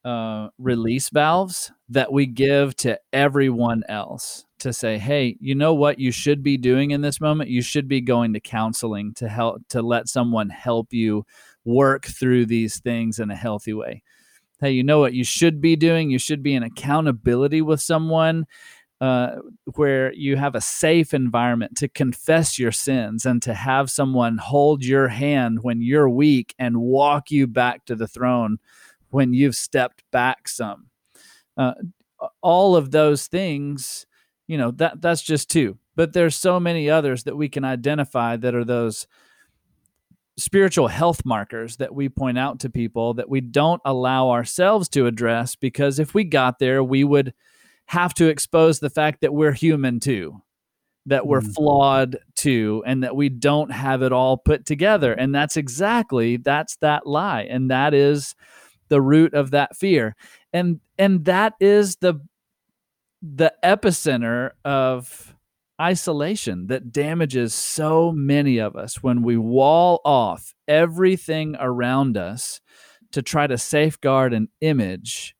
uh, 0.06 0.50
release 0.60 1.10
valves 1.10 1.72
that 1.90 2.12
we 2.14 2.26
give 2.26 2.76
to 2.78 3.00
everyone 3.14 3.84
else 3.90 4.46
to 4.60 4.74
say, 4.74 4.98
hey, 4.98 5.38
you 5.40 5.56
know 5.56 5.74
what 5.74 6.00
you 6.00 6.12
should 6.12 6.44
be 6.44 6.58
doing 6.58 6.92
in 6.92 7.02
this 7.02 7.22
moment? 7.22 7.50
You 7.50 7.62
should 7.62 7.88
be 7.88 8.02
going 8.02 8.34
to 8.34 8.40
counseling 8.40 9.14
to 9.16 9.30
help 9.30 9.62
to 9.70 9.82
let 9.82 10.08
someone 10.08 10.50
help 10.50 10.94
you 10.94 11.26
work 11.68 12.06
through 12.06 12.46
these 12.46 12.80
things 12.80 13.20
in 13.20 13.30
a 13.30 13.36
healthy 13.36 13.74
way. 13.74 14.02
Hey, 14.60 14.72
you 14.72 14.84
know 14.84 15.00
what 15.00 15.14
you 15.14 15.24
should 15.24 15.62
be 15.62 15.76
doing? 15.76 16.10
You 16.10 16.18
should 16.18 16.42
be 16.42 16.56
in 16.56 16.64
accountability 16.64 17.62
with 17.62 17.82
someone 17.82 18.48
uh, 19.00 19.36
where 19.76 20.12
you 20.14 20.38
have 20.38 20.56
a 20.56 20.62
safe 20.62 21.14
environment 21.14 21.78
to 21.78 21.88
confess 21.88 22.58
your 22.58 22.72
sins 22.72 23.26
and 23.26 23.44
to 23.44 23.54
have 23.54 23.92
someone 23.92 24.38
hold 24.38 24.84
your 24.84 25.10
hand 25.10 25.60
when 25.62 25.82
you're 25.82 26.10
weak 26.10 26.56
and 26.58 26.78
walk 26.78 27.30
you 27.30 27.46
back 27.46 27.86
to 27.86 27.96
the 27.96 28.08
throne 28.08 28.58
when 29.10 29.34
you've 29.34 29.56
stepped 29.56 30.02
back 30.12 30.48
some. 30.48 30.88
Uh, 31.56 31.74
all 32.42 32.76
of 32.76 32.90
those 32.90 33.28
things, 33.28 34.08
you 34.48 34.58
know, 34.58 34.72
that 34.72 35.02
that's 35.02 35.22
just 35.22 35.52
two. 35.52 35.78
But 35.96 36.14
there's 36.14 36.36
so 36.36 36.60
many 36.60 36.90
others 36.90 37.24
that 37.26 37.38
we 37.38 37.50
can 37.50 37.64
identify 37.64 38.38
that 38.38 38.56
are 38.56 38.66
those 38.66 39.08
spiritual 40.38 40.88
health 40.88 41.26
markers 41.26 41.78
that 41.78 41.94
we 41.94 42.10
point 42.10 42.38
out 42.38 42.60
to 42.60 42.70
people 42.70 43.16
that 43.16 43.30
we 43.30 43.42
don't 43.42 43.82
allow 43.86 44.30
ourselves 44.30 44.88
to 44.90 45.08
address 45.08 45.56
because 45.56 46.00
if 46.00 46.14
we 46.14 46.24
got 46.24 46.60
there, 46.60 46.84
we 46.84 47.04
would 47.04 47.34
have 47.88 48.14
to 48.14 48.28
expose 48.28 48.80
the 48.80 48.90
fact 48.90 49.22
that 49.22 49.34
we're 49.34 49.52
human 49.52 50.00
too, 50.00 50.42
that 51.06 51.26
we're 51.26 51.42
mm. 51.42 51.54
flawed 51.54 52.18
too, 52.36 52.84
and 52.86 53.04
that 53.04 53.16
we 53.16 53.30
don't 53.30 53.72
have 53.72 54.04
it 54.04 54.12
all 54.12 54.38
put 54.38 54.66
together. 54.66 55.14
And 55.14 55.34
that's 55.34 55.58
exactly 55.58 56.38
that's 56.38 56.76
that 56.78 57.08
lie, 57.08 57.44
and 57.44 57.72
that 57.72 57.94
is 57.94 58.36
the 58.90 59.02
root 59.02 59.34
of 59.34 59.52
that 59.52 59.76
fear, 59.76 60.16
and 60.54 60.80
and 61.00 61.26
that 61.26 61.54
is 61.60 61.96
the 61.98 62.16
the 63.22 63.54
epicenter 63.64 64.52
of 64.64 65.36
isolation 65.80 66.68
that 66.68 66.92
damages 66.92 67.54
so 67.54 68.12
many 68.12 68.58
of 68.58 68.76
us 68.76 69.04
when 69.04 69.22
we 69.22 69.38
wall 69.38 70.02
off 70.04 70.54
everything 70.68 71.56
around 71.60 72.18
us 72.18 72.62
to 73.12 73.22
try 73.22 73.48
to 73.48 73.58
safeguard 73.58 74.34
an 74.34 74.50
image 74.62 75.36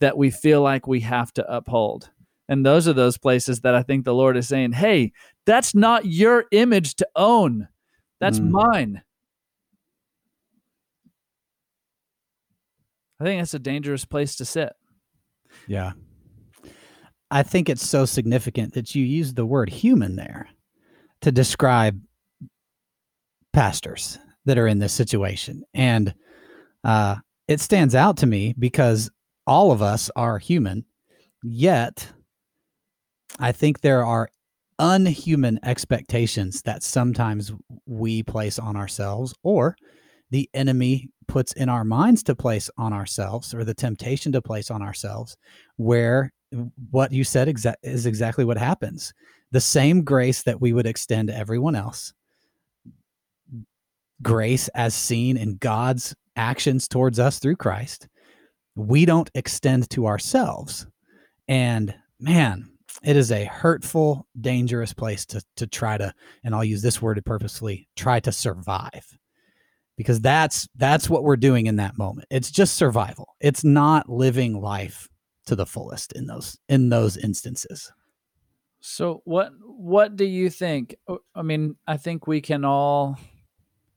that 0.00 0.16
we 0.16 0.30
feel 0.30 0.62
like 0.62 0.86
we 0.86 1.00
have 1.00 1.32
to 1.34 1.52
uphold. 1.52 2.10
And 2.48 2.64
those 2.64 2.88
are 2.88 2.92
those 2.92 3.18
places 3.18 3.60
that 3.60 3.74
I 3.74 3.82
think 3.82 4.04
the 4.04 4.14
Lord 4.14 4.36
is 4.36 4.48
saying, 4.48 4.72
hey, 4.72 5.12
that's 5.44 5.74
not 5.74 6.06
your 6.06 6.46
image 6.50 6.94
to 6.96 7.08
own, 7.14 7.68
that's 8.20 8.40
mm. 8.40 8.50
mine. 8.50 9.02
I 13.20 13.24
think 13.24 13.40
that's 13.40 13.54
a 13.54 13.58
dangerous 13.58 14.04
place 14.04 14.36
to 14.36 14.44
sit. 14.44 14.72
Yeah. 15.66 15.92
I 17.30 17.42
think 17.42 17.68
it's 17.68 17.86
so 17.86 18.04
significant 18.04 18.74
that 18.74 18.94
you 18.94 19.04
use 19.04 19.34
the 19.34 19.46
word 19.46 19.68
human 19.68 20.16
there 20.16 20.48
to 21.20 21.32
describe 21.32 22.00
pastors 23.52 24.18
that 24.44 24.58
are 24.58 24.66
in 24.66 24.78
this 24.78 24.92
situation. 24.92 25.64
And 25.74 26.14
uh, 26.84 27.16
it 27.48 27.60
stands 27.60 27.94
out 27.94 28.18
to 28.18 28.26
me 28.26 28.54
because 28.58 29.10
all 29.46 29.72
of 29.72 29.82
us 29.82 30.10
are 30.16 30.38
human, 30.38 30.84
yet 31.42 32.08
I 33.38 33.52
think 33.52 33.80
there 33.80 34.04
are 34.04 34.28
unhuman 34.78 35.58
expectations 35.64 36.62
that 36.62 36.82
sometimes 36.82 37.52
we 37.86 38.22
place 38.22 38.58
on 38.58 38.76
ourselves 38.76 39.34
or 39.42 39.76
the 40.30 40.48
enemy 40.54 41.08
puts 41.26 41.52
in 41.52 41.68
our 41.68 41.84
minds 41.84 42.22
to 42.22 42.36
place 42.36 42.70
on 42.78 42.92
ourselves 42.92 43.52
or 43.52 43.64
the 43.64 43.74
temptation 43.74 44.32
to 44.32 44.42
place 44.42 44.70
on 44.70 44.82
ourselves 44.82 45.36
where 45.76 46.32
what 46.90 47.12
you 47.12 47.24
said 47.24 47.48
exa- 47.48 47.74
is 47.82 48.06
exactly 48.06 48.44
what 48.44 48.58
happens 48.58 49.12
the 49.50 49.60
same 49.60 50.02
grace 50.04 50.42
that 50.42 50.60
we 50.60 50.72
would 50.72 50.86
extend 50.86 51.28
to 51.28 51.36
everyone 51.36 51.74
else 51.74 52.12
grace 54.22 54.68
as 54.68 54.94
seen 54.94 55.36
in 55.36 55.56
god's 55.56 56.14
actions 56.36 56.88
towards 56.88 57.18
us 57.18 57.38
through 57.38 57.56
christ 57.56 58.08
we 58.78 59.04
don't 59.04 59.30
extend 59.34 59.90
to 59.90 60.06
ourselves. 60.06 60.86
And 61.48 61.94
man, 62.20 62.70
it 63.02 63.16
is 63.16 63.32
a 63.32 63.44
hurtful, 63.44 64.26
dangerous 64.40 64.92
place 64.92 65.26
to 65.26 65.42
to 65.56 65.66
try 65.66 65.98
to, 65.98 66.14
and 66.44 66.54
I'll 66.54 66.64
use 66.64 66.80
this 66.80 67.02
word 67.02 67.20
purposely, 67.26 67.88
try 67.96 68.20
to 68.20 68.32
survive. 68.32 69.04
Because 69.96 70.20
that's 70.20 70.68
that's 70.76 71.10
what 71.10 71.24
we're 71.24 71.36
doing 71.36 71.66
in 71.66 71.76
that 71.76 71.98
moment. 71.98 72.28
It's 72.30 72.52
just 72.52 72.76
survival. 72.76 73.34
It's 73.40 73.64
not 73.64 74.08
living 74.08 74.60
life 74.60 75.08
to 75.48 75.56
the 75.56 75.66
fullest 75.66 76.12
in 76.12 76.26
those 76.26 76.58
in 76.68 76.90
those 76.90 77.16
instances. 77.16 77.90
So 78.80 79.22
what 79.24 79.52
what 79.62 80.14
do 80.14 80.24
you 80.24 80.50
think? 80.50 80.94
I 81.34 81.42
mean, 81.42 81.76
I 81.86 81.96
think 81.96 82.26
we 82.26 82.40
can 82.40 82.64
all 82.64 83.18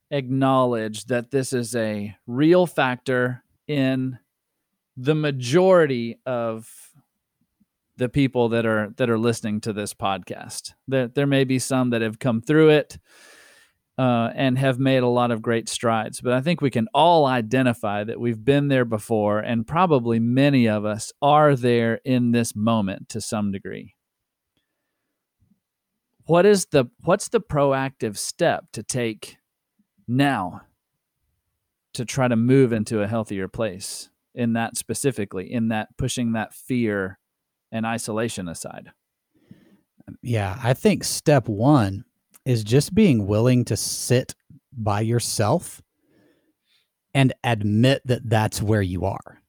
acknowledge 0.10 1.05
that 1.05 1.31
this 1.31 1.53
is 1.53 1.75
a 1.75 2.15
real 2.25 2.65
factor 2.65 3.43
in 3.67 4.17
the 4.98 5.15
majority 5.15 6.20
of 6.25 6.70
the 7.98 8.10
people 8.10 8.50
that 8.50 8.65
are 8.65 8.93
that 8.96 9.10
are 9.10 9.20
listening 9.20 9.62
to 9.62 9.74
this 9.74 9.93
podcast. 9.93 10.74
There 10.88 11.10
there 11.10 11.27
may 11.27 11.43
be 11.43 11.60
some 11.60 11.89
that 11.91 12.01
have 12.01 12.20
come 12.20 12.41
through 12.41 12.70
it 12.70 12.98
uh, 13.98 14.32
and 14.36 14.58
have 14.58 14.80
made 14.80 15.04
a 15.04 15.08
lot 15.08 15.32
of 15.32 15.42
great 15.42 15.70
strides, 15.70 16.22
but 16.22 16.34
I 16.34 16.42
think 16.42 16.62
we 16.62 16.70
can 16.70 16.88
all 16.94 17.26
identify 17.26 18.04
that 18.04 18.20
we've 18.20 18.44
been 18.44 18.68
there 18.68 18.86
before, 18.86 19.40
and 19.40 19.68
probably 19.68 20.20
many 20.20 20.68
of 20.68 20.86
us 20.86 21.12
are 21.22 21.56
there 21.56 22.00
in 22.06 22.32
this 22.32 22.56
moment 22.56 23.10
to 23.10 23.22
some 23.22 23.52
degree. 23.52 23.96
What 26.26 26.46
is 26.46 26.68
the 26.68 26.86
what's 27.04 27.30
the 27.30 27.42
proactive 27.42 28.18
step 28.18 28.66
to 28.74 28.84
take 28.84 29.38
now 30.08 30.62
to 31.94 32.06
try 32.06 32.28
to 32.28 32.36
move 32.36 32.72
into 32.72 33.02
a 33.02 33.08
healthier 33.08 33.48
place? 33.48 34.10
in 34.34 34.54
that 34.54 34.78
specifically, 34.78 35.52
in 35.52 35.70
that 35.70 35.90
pushing 35.98 36.34
that 36.34 36.54
fear 36.54 37.20
and 37.72 37.86
isolation 37.86 38.48
aside? 38.48 38.92
Yeah, 40.22 40.60
I 40.62 40.74
think 40.74 41.04
step 41.04 41.48
one 41.48 42.06
is 42.46 42.64
just 42.64 42.94
being 42.96 43.28
willing 43.28 43.66
to 43.66 43.78
sit 43.78 44.36
by 44.72 45.02
yourself 45.02 45.82
and 47.14 47.34
admit 47.44 48.02
that 48.06 48.30
that's 48.30 48.62
where 48.62 48.82
you 48.82 49.06
are. 49.06 49.42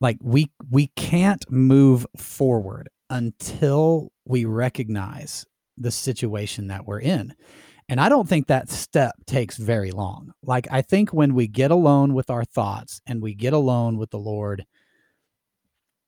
Like 0.00 0.18
we 0.22 0.50
we 0.70 0.88
can't 0.88 1.44
move 1.50 2.06
forward 2.16 2.88
until 3.08 4.12
we 4.24 4.44
recognize 4.44 5.46
the 5.78 5.90
situation 5.90 6.68
that 6.68 6.86
we're 6.86 7.00
in. 7.00 7.34
And 7.88 8.00
I 8.00 8.08
don't 8.08 8.28
think 8.28 8.48
that 8.48 8.68
step 8.68 9.14
takes 9.26 9.56
very 9.56 9.92
long. 9.92 10.32
Like, 10.42 10.66
I 10.72 10.82
think 10.82 11.12
when 11.12 11.34
we 11.34 11.46
get 11.46 11.70
alone 11.70 12.14
with 12.14 12.30
our 12.30 12.44
thoughts 12.44 13.00
and 13.06 13.22
we 13.22 13.34
get 13.34 13.52
alone 13.52 13.96
with 13.96 14.10
the 14.10 14.18
Lord, 14.18 14.66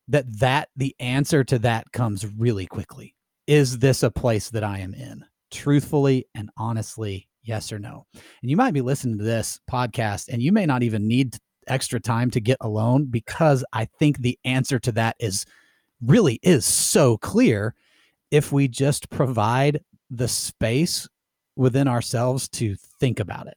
that 0.08 0.40
that 0.40 0.70
the 0.74 0.96
answer 0.98 1.44
to 1.44 1.58
that 1.60 1.92
comes 1.92 2.26
really 2.26 2.66
quickly. 2.66 3.14
Is 3.46 3.78
this 3.78 4.02
a 4.02 4.10
place 4.10 4.50
that 4.50 4.64
I 4.64 4.78
am 4.78 4.92
in? 4.92 5.24
Truthfully 5.50 6.26
and 6.34 6.50
honestly, 6.56 7.28
yes 7.42 7.72
or 7.72 7.78
no. 7.78 8.06
And 8.42 8.50
you 8.50 8.56
might 8.56 8.74
be 8.74 8.80
listening 8.80 9.18
to 9.18 9.24
this 9.24 9.60
podcast 9.70 10.28
and 10.28 10.42
you 10.42 10.52
may 10.52 10.66
not 10.66 10.82
even 10.82 11.08
need 11.08 11.36
extra 11.66 12.00
time 12.00 12.30
to 12.30 12.40
get 12.40 12.58
alone 12.60 13.06
because 13.06 13.64
I 13.72 13.84
think 13.84 14.18
the 14.18 14.38
answer 14.44 14.78
to 14.80 14.92
that 14.92 15.16
is 15.18 15.44
really 16.00 16.38
is 16.42 16.64
so 16.64 17.16
clear 17.18 17.74
if 18.30 18.52
we 18.52 18.68
just 18.68 19.10
provide 19.10 19.80
the 20.10 20.28
space 20.28 21.08
within 21.56 21.88
ourselves 21.88 22.48
to 22.48 22.76
think 23.00 23.20
about 23.20 23.46
it. 23.46 23.56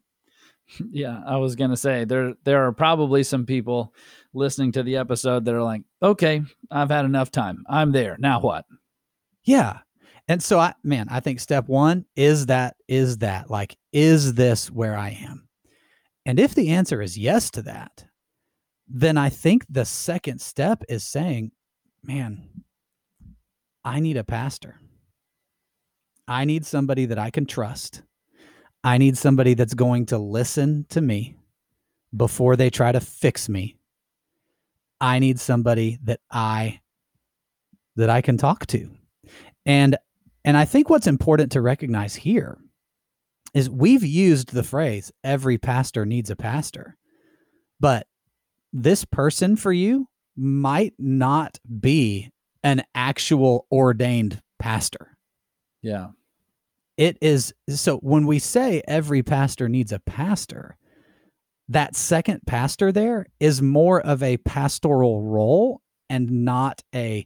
Yeah, 0.89 1.21
I 1.27 1.35
was 1.35 1.57
gonna 1.57 1.75
say 1.75 2.05
there 2.05 2.33
there 2.45 2.65
are 2.65 2.71
probably 2.71 3.23
some 3.23 3.45
people 3.45 3.93
listening 4.33 4.71
to 4.71 4.83
the 4.83 4.95
episode 4.95 5.43
that 5.43 5.53
are 5.53 5.61
like, 5.61 5.81
okay, 6.01 6.43
I've 6.69 6.89
had 6.89 7.03
enough 7.03 7.29
time. 7.29 7.65
I'm 7.67 7.91
there. 7.91 8.15
Now 8.17 8.39
what? 8.39 8.63
Yeah. 9.43 9.79
And 10.31 10.41
so 10.41 10.59
I 10.59 10.73
man, 10.81 11.07
I 11.09 11.19
think 11.19 11.41
step 11.41 11.67
1 11.67 12.05
is 12.15 12.45
that 12.45 12.77
is 12.87 13.17
that 13.17 13.51
like 13.51 13.77
is 13.91 14.35
this 14.35 14.71
where 14.71 14.97
I 14.97 15.09
am? 15.09 15.49
And 16.25 16.39
if 16.39 16.55
the 16.55 16.69
answer 16.69 17.01
is 17.01 17.17
yes 17.17 17.51
to 17.51 17.61
that, 17.63 18.05
then 18.87 19.17
I 19.17 19.27
think 19.27 19.65
the 19.69 19.83
second 19.83 20.39
step 20.39 20.85
is 20.87 21.03
saying, 21.03 21.51
man, 22.01 22.63
I 23.83 23.99
need 23.99 24.15
a 24.15 24.23
pastor. 24.23 24.79
I 26.29 26.45
need 26.45 26.65
somebody 26.65 27.07
that 27.07 27.19
I 27.19 27.29
can 27.29 27.45
trust. 27.45 28.01
I 28.85 28.99
need 28.99 29.17
somebody 29.17 29.53
that's 29.53 29.73
going 29.73 30.05
to 30.07 30.17
listen 30.17 30.85
to 30.91 31.01
me 31.01 31.35
before 32.15 32.55
they 32.55 32.69
try 32.69 32.93
to 32.93 33.01
fix 33.01 33.49
me. 33.49 33.75
I 35.01 35.19
need 35.19 35.41
somebody 35.41 35.99
that 36.03 36.21
I 36.31 36.79
that 37.97 38.09
I 38.09 38.21
can 38.21 38.37
talk 38.37 38.65
to. 38.67 38.89
And 39.65 39.97
and 40.43 40.57
I 40.57 40.65
think 40.65 40.89
what's 40.89 41.07
important 41.07 41.51
to 41.53 41.61
recognize 41.61 42.15
here 42.15 42.57
is 43.53 43.69
we've 43.69 44.03
used 44.03 44.51
the 44.51 44.63
phrase 44.63 45.11
every 45.23 45.57
pastor 45.57 46.05
needs 46.05 46.29
a 46.29 46.35
pastor. 46.35 46.97
But 47.79 48.07
this 48.71 49.05
person 49.05 49.55
for 49.55 49.73
you 49.73 50.07
might 50.37 50.93
not 50.97 51.59
be 51.79 52.31
an 52.63 52.83
actual 52.95 53.65
ordained 53.71 54.41
pastor. 54.59 55.17
Yeah. 55.81 56.09
It 56.97 57.17
is 57.21 57.53
so 57.69 57.97
when 57.97 58.27
we 58.27 58.39
say 58.39 58.81
every 58.87 59.23
pastor 59.23 59.67
needs 59.67 59.91
a 59.91 59.99
pastor, 59.99 60.77
that 61.69 61.95
second 61.95 62.41
pastor 62.45 62.91
there 62.91 63.25
is 63.39 63.61
more 63.61 64.01
of 64.01 64.21
a 64.21 64.37
pastoral 64.37 65.21
role 65.23 65.81
and 66.09 66.29
not 66.45 66.83
a 66.93 67.25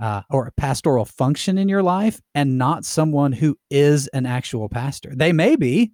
uh, 0.00 0.22
or 0.30 0.46
a 0.46 0.52
pastoral 0.52 1.04
function 1.04 1.58
in 1.58 1.68
your 1.68 1.82
life 1.82 2.20
and 2.34 2.58
not 2.58 2.84
someone 2.84 3.32
who 3.32 3.56
is 3.70 4.08
an 4.08 4.26
actual 4.26 4.68
pastor. 4.68 5.12
They 5.14 5.32
may 5.32 5.56
be, 5.56 5.92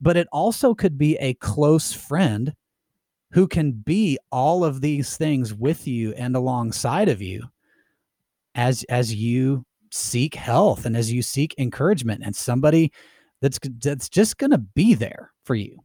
but 0.00 0.16
it 0.16 0.28
also 0.32 0.74
could 0.74 0.98
be 0.98 1.16
a 1.16 1.34
close 1.34 1.92
friend 1.92 2.54
who 3.32 3.48
can 3.48 3.72
be 3.72 4.18
all 4.30 4.64
of 4.64 4.80
these 4.80 5.16
things 5.16 5.52
with 5.52 5.88
you 5.88 6.12
and 6.12 6.36
alongside 6.36 7.08
of 7.08 7.20
you 7.20 7.48
as 8.54 8.84
as 8.84 9.14
you 9.14 9.64
seek 9.90 10.34
health 10.34 10.86
and 10.86 10.96
as 10.96 11.12
you 11.12 11.22
seek 11.22 11.54
encouragement 11.58 12.22
and 12.24 12.36
somebody 12.36 12.92
that's 13.40 13.58
that's 13.80 14.08
just 14.08 14.38
going 14.38 14.50
to 14.50 14.58
be 14.58 14.94
there 14.94 15.32
for 15.44 15.54
you 15.54 15.78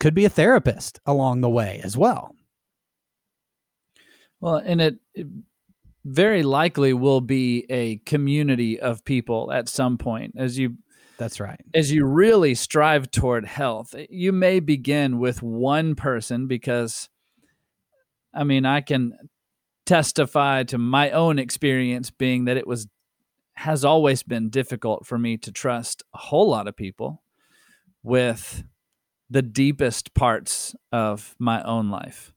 could 0.00 0.14
be 0.14 0.24
a 0.24 0.30
therapist 0.30 0.98
along 1.06 1.40
the 1.40 1.50
way 1.50 1.80
as 1.84 1.96
well 1.96 2.34
well 4.40 4.56
and 4.56 4.80
it, 4.80 4.96
it 5.14 5.26
very 6.06 6.44
likely 6.44 6.92
will 6.92 7.20
be 7.20 7.66
a 7.68 7.96
community 8.06 8.78
of 8.78 9.04
people 9.04 9.52
at 9.52 9.68
some 9.68 9.98
point 9.98 10.34
as 10.36 10.56
you 10.56 10.76
that's 11.18 11.40
right. 11.40 11.60
as 11.74 11.90
you 11.90 12.04
really 12.04 12.54
strive 12.54 13.10
toward 13.10 13.46
health. 13.46 13.94
You 14.08 14.32
may 14.32 14.60
begin 14.60 15.18
with 15.18 15.42
one 15.42 15.94
person 15.94 16.46
because 16.46 17.08
i 18.32 18.44
mean 18.44 18.64
i 18.66 18.80
can 18.80 19.14
testify 19.86 20.62
to 20.64 20.78
my 20.78 21.10
own 21.10 21.38
experience 21.38 22.10
being 22.10 22.44
that 22.44 22.56
it 22.56 22.66
was 22.66 22.86
has 23.54 23.84
always 23.84 24.22
been 24.22 24.50
difficult 24.50 25.06
for 25.06 25.18
me 25.18 25.38
to 25.38 25.50
trust 25.50 26.02
a 26.14 26.18
whole 26.18 26.50
lot 26.50 26.68
of 26.68 26.76
people 26.76 27.22
with 28.02 28.62
the 29.30 29.42
deepest 29.42 30.14
parts 30.14 30.74
of 30.92 31.34
my 31.38 31.62
own 31.62 31.90
life 31.90 32.32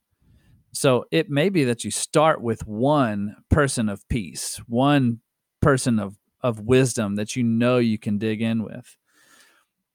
so 0.72 1.06
it 1.12 1.30
may 1.30 1.50
be 1.50 1.64
that 1.64 1.84
you 1.84 1.92
start 1.92 2.42
with 2.42 2.68
one 2.68 3.38
person 3.50 3.90
of 3.90 4.08
peace, 4.08 4.58
one 4.68 5.20
person 5.62 6.00
of, 6.00 6.18
of 6.42 6.60
wisdom 6.60 7.16
that 7.16 7.36
you 7.36 7.44
know 7.44 7.78
you 7.78 7.98
can 7.98 8.18
dig 8.18 8.42
in 8.42 8.64
with. 8.64 8.96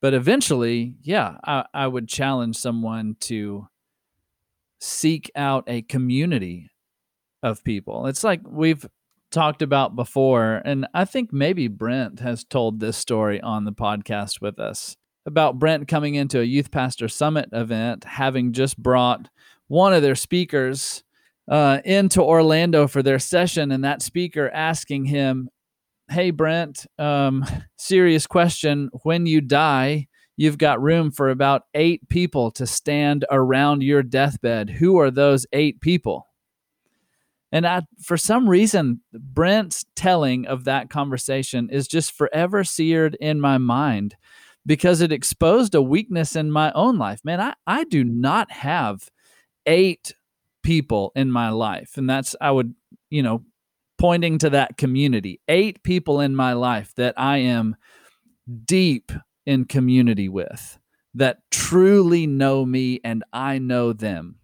But 0.01 0.15
eventually, 0.15 0.97
yeah, 1.03 1.39
I, 1.45 1.65
I 1.73 1.87
would 1.87 2.09
challenge 2.09 2.57
someone 2.57 3.17
to 3.21 3.69
seek 4.79 5.31
out 5.35 5.65
a 5.67 5.83
community 5.83 6.71
of 7.43 7.65
people. 7.65 8.07
It's 8.07 8.25
like 8.25 8.41
we've 8.47 8.87
talked 9.31 9.63
about 9.63 9.97
before, 9.97 10.61
and 10.65 10.87
I 10.93 11.07
think 11.07 11.33
maybe 11.33 11.69
Brent 11.69 12.21
has 12.21 12.45
told 12.45 12.81
this 12.81 12.99
story 12.99 13.41
on 13.41 13.65
the 13.65 13.73
podcast 13.73 14.41
with 14.43 14.59
us 14.59 14.97
about 15.27 15.59
Brent 15.59 15.89
coming 15.89 16.17
into 16.17 16.41
a 16.41 16.45
youth 16.45 16.71
pastor 16.71 17.09
summit 17.09 17.49
event, 17.53 18.05
having 18.05 18.53
just 18.53 18.77
brought 18.77 19.29
one 19.68 19.92
of 19.92 20.03
their 20.03 20.14
speakers 20.14 21.03
uh, 21.48 21.81
into 21.85 22.22
Orlando 22.22 22.87
for 22.87 23.03
their 23.03 23.18
session, 23.18 23.70
and 23.70 23.85
that 23.85 24.03
speaker 24.03 24.50
asking 24.50 25.07
him, 25.07 25.48
Hey, 26.11 26.31
Brent, 26.31 26.87
um, 26.98 27.44
serious 27.79 28.27
question. 28.27 28.90
When 29.05 29.27
you 29.27 29.40
die, 29.40 30.09
you've 30.37 30.59
got 30.59 30.83
room 30.83 31.11
for 31.11 31.31
about 31.31 31.62
eight 31.74 32.09
people 32.09 32.50
to 32.53 32.66
stand 32.66 33.24
around 33.31 33.83
your 33.83 34.03
deathbed. 34.03 34.68
Who 34.68 34.98
are 34.98 35.11
those 35.11 35.46
eight 35.53 35.81
people? 35.81 36.27
And 37.53 37.66
I, 37.66 37.83
for 38.03 38.16
some 38.16 38.48
reason, 38.48 39.00
Brent's 39.12 39.85
telling 39.94 40.44
of 40.46 40.64
that 40.64 40.90
conversation 40.90 41.70
is 41.70 41.87
just 41.87 42.12
forever 42.12 42.64
seared 42.64 43.16
in 43.20 43.40
my 43.40 43.59
mind 43.59 44.16
because 44.66 45.00
it 45.00 45.12
exposed 45.12 45.74
a 45.74 45.81
weakness 45.83 46.35
in 46.35 46.50
my 46.50 46.72
own 46.72 46.98
life. 46.98 47.20
Man, 47.24 47.40
I, 47.40 47.55
I 47.66 47.85
do 47.85 48.03
not 48.03 48.50
have 48.50 49.09
eight 49.66 50.14
people 50.62 51.12
in 51.14 51.31
my 51.31 51.50
life. 51.50 51.96
And 51.96 52.09
that's, 52.09 52.35
I 52.40 52.50
would, 52.50 52.74
you 53.11 53.22
know, 53.22 53.44
pointing 53.98 54.38
to 54.38 54.50
that 54.50 54.77
community, 54.77 55.40
eight 55.48 55.83
people 55.83 56.20
in 56.20 56.35
my 56.35 56.53
life 56.53 56.92
that 56.96 57.14
I 57.16 57.38
am 57.38 57.77
deep 58.64 59.12
in 59.46 59.64
community 59.64 60.29
with, 60.29 60.79
that 61.14 61.38
truly 61.50 62.27
know 62.27 62.64
me 62.64 63.00
and 63.05 63.24
I 63.33 63.59
know 63.59 63.92
them. 63.92 64.37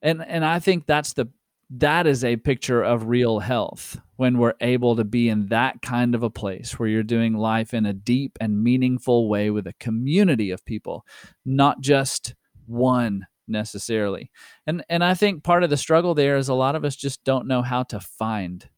And 0.00 0.24
and 0.24 0.44
I 0.44 0.60
think 0.60 0.86
that's 0.86 1.14
the 1.14 1.26
that 1.70 2.06
is 2.06 2.24
a 2.24 2.36
picture 2.36 2.82
of 2.82 3.08
real 3.08 3.40
health 3.40 4.00
when 4.16 4.38
we're 4.38 4.54
able 4.60 4.96
to 4.96 5.04
be 5.04 5.28
in 5.28 5.48
that 5.48 5.82
kind 5.82 6.14
of 6.14 6.22
a 6.22 6.30
place 6.30 6.78
where 6.78 6.88
you're 6.88 7.02
doing 7.02 7.34
life 7.34 7.74
in 7.74 7.84
a 7.84 7.92
deep 7.92 8.38
and 8.40 8.62
meaningful 8.62 9.28
way 9.28 9.50
with 9.50 9.66
a 9.66 9.74
community 9.74 10.50
of 10.50 10.64
people, 10.64 11.04
not 11.44 11.80
just 11.80 12.34
one 12.68 13.26
necessarily. 13.46 14.30
And 14.66 14.84
and 14.88 15.02
I 15.02 15.14
think 15.14 15.42
part 15.42 15.64
of 15.64 15.70
the 15.70 15.76
struggle 15.76 16.14
there 16.14 16.36
is 16.36 16.48
a 16.48 16.54
lot 16.54 16.76
of 16.76 16.84
us 16.84 16.96
just 16.96 17.24
don't 17.24 17.46
know 17.46 17.62
how 17.62 17.82
to 17.84 18.00
find 18.00 18.68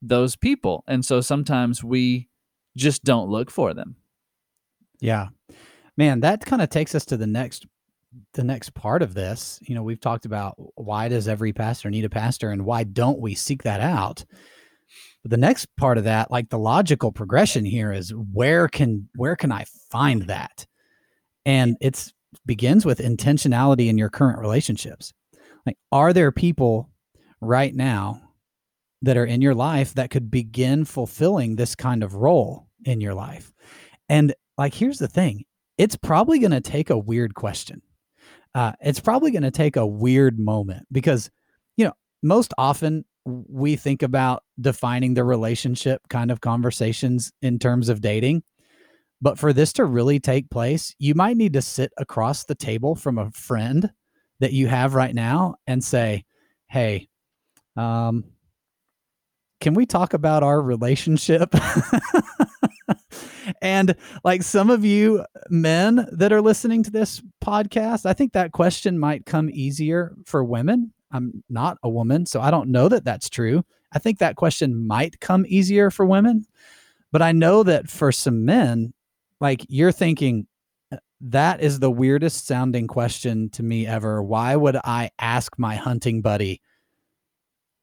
those 0.00 0.36
people. 0.36 0.84
And 0.86 1.04
so 1.04 1.20
sometimes 1.20 1.82
we 1.82 2.28
just 2.76 3.04
don't 3.04 3.30
look 3.30 3.50
for 3.50 3.74
them. 3.74 3.96
Yeah. 5.00 5.28
Man, 5.96 6.20
that 6.20 6.44
kind 6.44 6.62
of 6.62 6.70
takes 6.70 6.94
us 6.94 7.04
to 7.06 7.16
the 7.16 7.26
next 7.26 7.66
the 8.34 8.44
next 8.44 8.74
part 8.74 9.02
of 9.02 9.14
this. 9.14 9.58
You 9.62 9.74
know, 9.74 9.82
we've 9.82 10.00
talked 10.00 10.24
about 10.24 10.54
why 10.76 11.08
does 11.08 11.26
every 11.26 11.52
pastor 11.52 11.90
need 11.90 12.04
a 12.04 12.10
pastor 12.10 12.50
and 12.50 12.64
why 12.64 12.84
don't 12.84 13.20
we 13.20 13.34
seek 13.34 13.64
that 13.64 13.80
out? 13.80 14.24
But 15.22 15.30
the 15.30 15.36
next 15.36 15.74
part 15.76 15.98
of 15.98 16.04
that, 16.04 16.30
like 16.30 16.50
the 16.50 16.58
logical 16.58 17.10
progression 17.10 17.64
here 17.64 17.92
is 17.92 18.10
where 18.10 18.68
can 18.68 19.08
where 19.16 19.36
can 19.36 19.50
I 19.50 19.64
find 19.90 20.22
that? 20.22 20.66
And 21.46 21.76
it's 21.80 22.12
begins 22.46 22.84
with 22.84 22.98
intentionality 22.98 23.88
in 23.88 23.98
your 23.98 24.10
current 24.10 24.38
relationships. 24.38 25.12
Like, 25.66 25.76
are 25.92 26.12
there 26.12 26.32
people 26.32 26.90
right 27.40 27.74
now 27.74 28.20
that 29.02 29.16
are 29.16 29.24
in 29.24 29.42
your 29.42 29.54
life 29.54 29.94
that 29.94 30.10
could 30.10 30.30
begin 30.30 30.84
fulfilling 30.84 31.56
this 31.56 31.74
kind 31.74 32.02
of 32.02 32.14
role 32.14 32.66
in 32.84 33.00
your 33.00 33.14
life? 33.14 33.52
And 34.08 34.34
like, 34.58 34.74
here's 34.74 34.98
the 34.98 35.08
thing 35.08 35.44
it's 35.78 35.96
probably 35.96 36.38
going 36.38 36.52
to 36.52 36.60
take 36.60 36.90
a 36.90 36.98
weird 36.98 37.34
question. 37.34 37.82
Uh, 38.54 38.72
it's 38.80 39.00
probably 39.00 39.32
going 39.32 39.42
to 39.42 39.50
take 39.50 39.76
a 39.76 39.86
weird 39.86 40.38
moment 40.38 40.86
because, 40.92 41.30
you 41.76 41.84
know, 41.84 41.92
most 42.22 42.54
often 42.56 43.04
we 43.26 43.74
think 43.74 44.02
about 44.02 44.44
defining 44.60 45.14
the 45.14 45.24
relationship 45.24 46.02
kind 46.08 46.30
of 46.30 46.40
conversations 46.40 47.32
in 47.42 47.58
terms 47.58 47.88
of 47.88 48.00
dating. 48.00 48.42
But 49.24 49.38
for 49.38 49.54
this 49.54 49.72
to 49.74 49.86
really 49.86 50.20
take 50.20 50.50
place, 50.50 50.94
you 50.98 51.14
might 51.14 51.38
need 51.38 51.54
to 51.54 51.62
sit 51.62 51.90
across 51.96 52.44
the 52.44 52.54
table 52.54 52.94
from 52.94 53.16
a 53.16 53.30
friend 53.30 53.90
that 54.40 54.52
you 54.52 54.66
have 54.66 54.94
right 54.94 55.14
now 55.14 55.54
and 55.66 55.82
say, 55.82 56.26
Hey, 56.68 57.08
um, 57.74 58.24
can 59.62 59.72
we 59.72 59.86
talk 59.86 60.12
about 60.12 60.42
our 60.42 60.60
relationship? 60.60 61.54
and 63.62 63.96
like 64.24 64.42
some 64.42 64.68
of 64.68 64.84
you 64.84 65.24
men 65.48 66.06
that 66.12 66.34
are 66.34 66.42
listening 66.42 66.82
to 66.82 66.90
this 66.90 67.22
podcast, 67.42 68.04
I 68.04 68.12
think 68.12 68.34
that 68.34 68.52
question 68.52 68.98
might 68.98 69.24
come 69.24 69.48
easier 69.50 70.14
for 70.26 70.44
women. 70.44 70.92
I'm 71.10 71.42
not 71.48 71.78
a 71.82 71.88
woman, 71.88 72.26
so 72.26 72.42
I 72.42 72.50
don't 72.50 72.68
know 72.68 72.90
that 72.90 73.06
that's 73.06 73.30
true. 73.30 73.64
I 73.90 74.00
think 74.00 74.18
that 74.18 74.36
question 74.36 74.86
might 74.86 75.18
come 75.18 75.46
easier 75.48 75.90
for 75.90 76.04
women. 76.04 76.44
But 77.10 77.22
I 77.22 77.32
know 77.32 77.62
that 77.62 77.88
for 77.88 78.12
some 78.12 78.44
men, 78.44 78.92
like 79.40 79.64
you're 79.68 79.92
thinking 79.92 80.46
uh, 80.92 80.96
that 81.20 81.60
is 81.60 81.80
the 81.80 81.90
weirdest 81.90 82.46
sounding 82.46 82.86
question 82.86 83.50
to 83.50 83.62
me 83.62 83.86
ever. 83.86 84.22
Why 84.22 84.56
would 84.56 84.76
I 84.76 85.10
ask 85.18 85.58
my 85.58 85.76
hunting 85.76 86.22
buddy 86.22 86.60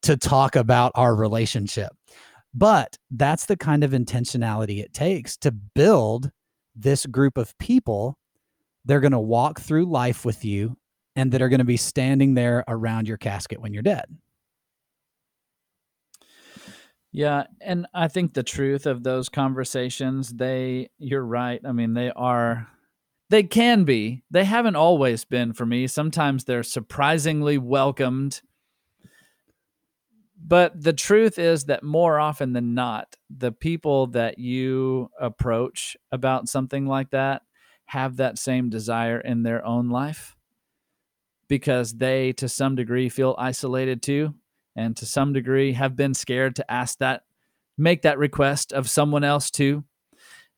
to 0.04 0.18
talk 0.18 0.56
about 0.56 0.92
our 0.96 1.16
relationship? 1.16 1.92
But 2.54 2.98
that's 3.12 3.46
the 3.46 3.58
kind 3.58 3.84
of 3.84 3.92
intentionality 3.92 4.84
it 4.84 4.94
takes 4.94 5.38
to 5.38 5.52
build 5.52 6.32
this 6.76 7.06
group 7.06 7.38
of 7.38 7.58
people. 7.58 8.18
They're 8.84 9.00
going 9.00 9.12
to 9.12 9.20
walk 9.20 9.62
through 9.62 9.86
life 9.86 10.26
with 10.26 10.44
you 10.44 10.78
and 11.16 11.32
that 11.32 11.42
are 11.42 11.50
going 11.50 11.60
to 11.60 11.66
be 11.66 11.78
standing 11.78 12.34
there 12.34 12.64
around 12.68 13.08
your 13.08 13.18
casket 13.18 13.62
when 13.62 13.74
you're 13.74 13.84
dead. 13.84 14.06
Yeah, 17.12 17.44
and 17.60 17.88
I 17.94 18.08
think 18.08 18.34
the 18.34 18.44
truth 18.44 18.86
of 18.86 19.04
those 19.04 19.28
conversations, 19.28 20.30
they 20.30 20.90
you're 20.98 21.26
right. 21.26 21.60
I 21.66 21.74
mean, 21.74 21.94
they 21.94 22.10
are 22.12 22.68
they 23.30 23.44
can 23.44 23.84
be. 23.84 24.24
They 24.32 24.46
haven't 24.46 24.76
always 24.76 25.26
been 25.26 25.54
for 25.54 25.66
me. 25.66 25.88
Sometimes 25.88 26.44
they're 26.46 26.64
surprisingly 26.64 27.58
welcomed. 27.58 28.42
But 30.44 30.82
the 30.82 30.94
truth 30.94 31.38
is 31.38 31.66
that 31.66 31.84
more 31.84 32.20
often 32.20 32.54
than 32.54 32.74
not, 32.74 33.16
the 33.30 33.52
people 33.52 34.08
that 34.08 34.38
you 34.40 35.10
approach 35.20 35.96
about 36.12 36.50
something 36.50 36.88
like 36.88 37.12
that 37.12 37.44
have 37.86 38.18
that 38.18 38.38
same 38.38 38.70
desire 38.70 39.20
in 39.20 39.44
their 39.44 39.64
own 39.66 39.90
life 39.90 40.36
because 41.48 41.94
they, 41.94 42.32
to 42.34 42.50
some 42.50 42.76
degree, 42.76 43.10
feel 43.10 43.36
isolated 43.38 44.02
too 44.02 44.34
and 44.76 44.96
to 44.98 45.06
some 45.06 45.34
degree 45.34 45.74
have 45.74 45.96
been 45.96 46.14
scared 46.14 46.56
to 46.56 46.72
ask 46.72 46.98
that 47.00 47.24
make 47.78 48.04
that 48.04 48.18
request 48.18 48.74
of 48.74 48.90
someone 48.90 49.24
else 49.24 49.50
too. 49.50 49.84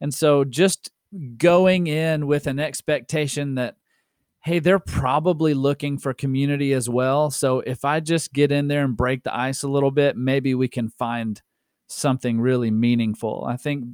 And 0.01 0.13
so 0.13 0.43
just 0.43 0.91
going 1.37 1.87
in 1.87 2.27
with 2.27 2.47
an 2.47 2.59
expectation 2.59 3.55
that 3.55 3.77
hey 4.43 4.59
they're 4.59 4.79
probably 4.79 5.53
looking 5.53 5.97
for 5.97 6.13
community 6.13 6.73
as 6.73 6.89
well. 6.89 7.29
So 7.31 7.59
if 7.61 7.85
i 7.85 7.99
just 7.99 8.33
get 8.33 8.51
in 8.51 8.67
there 8.67 8.83
and 8.83 8.97
break 8.97 9.23
the 9.23 9.35
ice 9.35 9.63
a 9.63 9.67
little 9.69 9.91
bit 9.91 10.17
maybe 10.17 10.55
we 10.55 10.67
can 10.67 10.89
find 10.89 11.41
something 11.87 12.41
really 12.41 12.71
meaningful. 12.71 13.45
I 13.47 13.57
think 13.57 13.85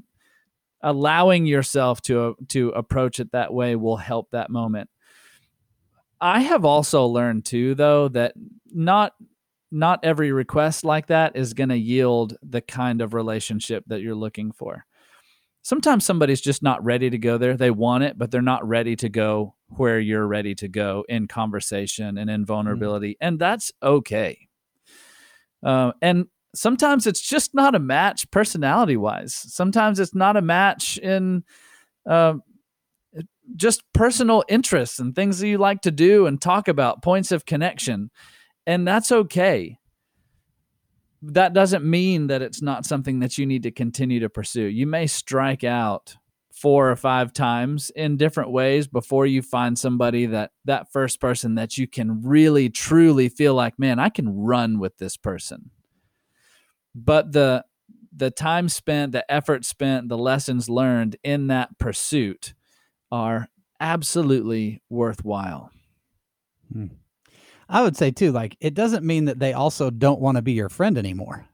allowing 0.82 1.46
yourself 1.46 2.02
to 2.04 2.36
to 2.48 2.70
approach 2.70 3.20
it 3.20 3.34
that 3.34 3.54
way 3.54 3.76
will 3.76 3.98
help 3.98 4.32
that 4.32 4.50
moment. 4.50 4.90
I 6.22 6.42
have 6.42 6.66
also 6.66 7.06
learned 7.06 7.46
too 7.46 7.76
though 7.76 8.08
that 8.10 8.34
not 8.72 9.14
not 9.72 10.00
every 10.04 10.32
request 10.32 10.84
like 10.84 11.08
that 11.08 11.36
is 11.36 11.54
going 11.54 11.70
to 11.70 11.78
yield 11.78 12.36
the 12.42 12.62
kind 12.62 13.02
of 13.02 13.14
relationship 13.14 13.84
that 13.88 14.02
you're 14.02 14.16
looking 14.16 14.52
for. 14.52 14.86
Sometimes 15.62 16.06
somebody's 16.06 16.42
just 16.42 16.64
not 16.64 16.84
ready 16.84 17.10
to 17.10 17.18
go 17.18 17.38
there. 17.38 17.56
They 17.56 17.70
want 17.70 18.04
it, 18.04 18.18
but 18.18 18.32
they're 18.32 18.42
not 18.42 18.68
ready 18.68 18.96
to 18.98 19.10
go 19.10 19.56
where 19.68 20.00
you're 20.00 20.26
ready 20.26 20.56
to 20.56 20.68
go 20.68 21.06
in 21.08 21.28
conversation 21.28 22.18
and 22.18 22.30
in 22.30 22.42
mm-hmm. 22.42 22.46
vulnerability. 22.46 23.12
Mm-hmm. 23.12 23.28
And 23.28 23.40
that's 23.40 23.72
okay. 23.84 24.48
Uh, 25.64 25.92
and 26.02 26.28
sometimes 26.56 27.06
it's 27.06 27.22
just 27.22 27.54
not 27.54 27.76
a 27.76 27.80
match 27.80 28.32
personality 28.32 28.98
wise. 28.98 29.36
Sometimes 29.36 30.00
it's 30.00 30.16
not 30.16 30.38
a 30.38 30.42
match 30.42 30.98
in 30.98 31.44
uh, 32.10 32.36
just 33.56 33.84
personal 33.94 34.44
interests 34.48 35.00
and 35.00 35.14
things 35.14 35.40
that 35.40 35.48
you 35.48 35.58
like 35.58 35.82
to 35.82 35.92
do 35.92 36.26
and 36.26 36.42
talk 36.42 36.68
about, 36.68 37.04
points 37.04 37.32
of 37.32 37.46
connection 37.46 38.10
and 38.70 38.88
that's 38.88 39.12
okay. 39.12 39.80
That 41.24 41.54
doesn't 41.54 41.84
mean 41.84 42.28
that 42.28 42.44
it's 42.44 42.62
not 42.62 42.86
something 42.86 43.20
that 43.22 43.36
you 43.36 43.48
need 43.48 43.64
to 43.64 43.72
continue 43.72 44.20
to 44.20 44.30
pursue. 44.30 44.66
You 44.66 44.86
may 44.86 45.08
strike 45.08 45.64
out 45.64 46.18
four 46.54 46.92
or 46.92 46.96
five 46.96 47.34
times 47.34 47.90
in 47.96 48.16
different 48.16 48.52
ways 48.52 48.86
before 48.88 49.26
you 49.26 49.42
find 49.42 49.78
somebody 49.80 50.28
that 50.28 50.52
that 50.66 50.92
first 50.92 51.20
person 51.20 51.56
that 51.56 51.80
you 51.80 51.88
can 51.88 52.22
really 52.22 52.70
truly 52.70 53.28
feel 53.28 53.56
like, 53.56 53.80
man, 53.80 53.98
I 53.98 54.10
can 54.10 54.38
run 54.38 54.78
with 54.78 55.00
this 55.00 55.18
person. 55.18 55.72
But 56.94 57.32
the 57.32 57.66
the 58.16 58.30
time 58.30 58.70
spent, 58.70 59.14
the 59.14 59.30
effort 59.32 59.66
spent, 59.66 60.10
the 60.10 60.18
lessons 60.18 60.70
learned 60.70 61.16
in 61.24 61.48
that 61.48 61.80
pursuit 61.80 62.54
are 63.12 63.48
absolutely 63.80 64.84
worthwhile. 64.90 65.72
Hmm. 66.72 66.99
I 67.70 67.84
would 67.84 67.96
say 67.96 68.12
too, 68.12 68.32
like 68.32 68.58
it 68.60 68.74
doesn't 68.74 69.06
mean 69.06 69.26
that 69.26 69.40
they 69.40 69.54
also 69.54 69.92
don't 69.92 70.20
want 70.20 70.38
to 70.38 70.42
be 70.42 70.54
your 70.54 70.70
friend 70.70 70.98
anymore. 70.98 71.46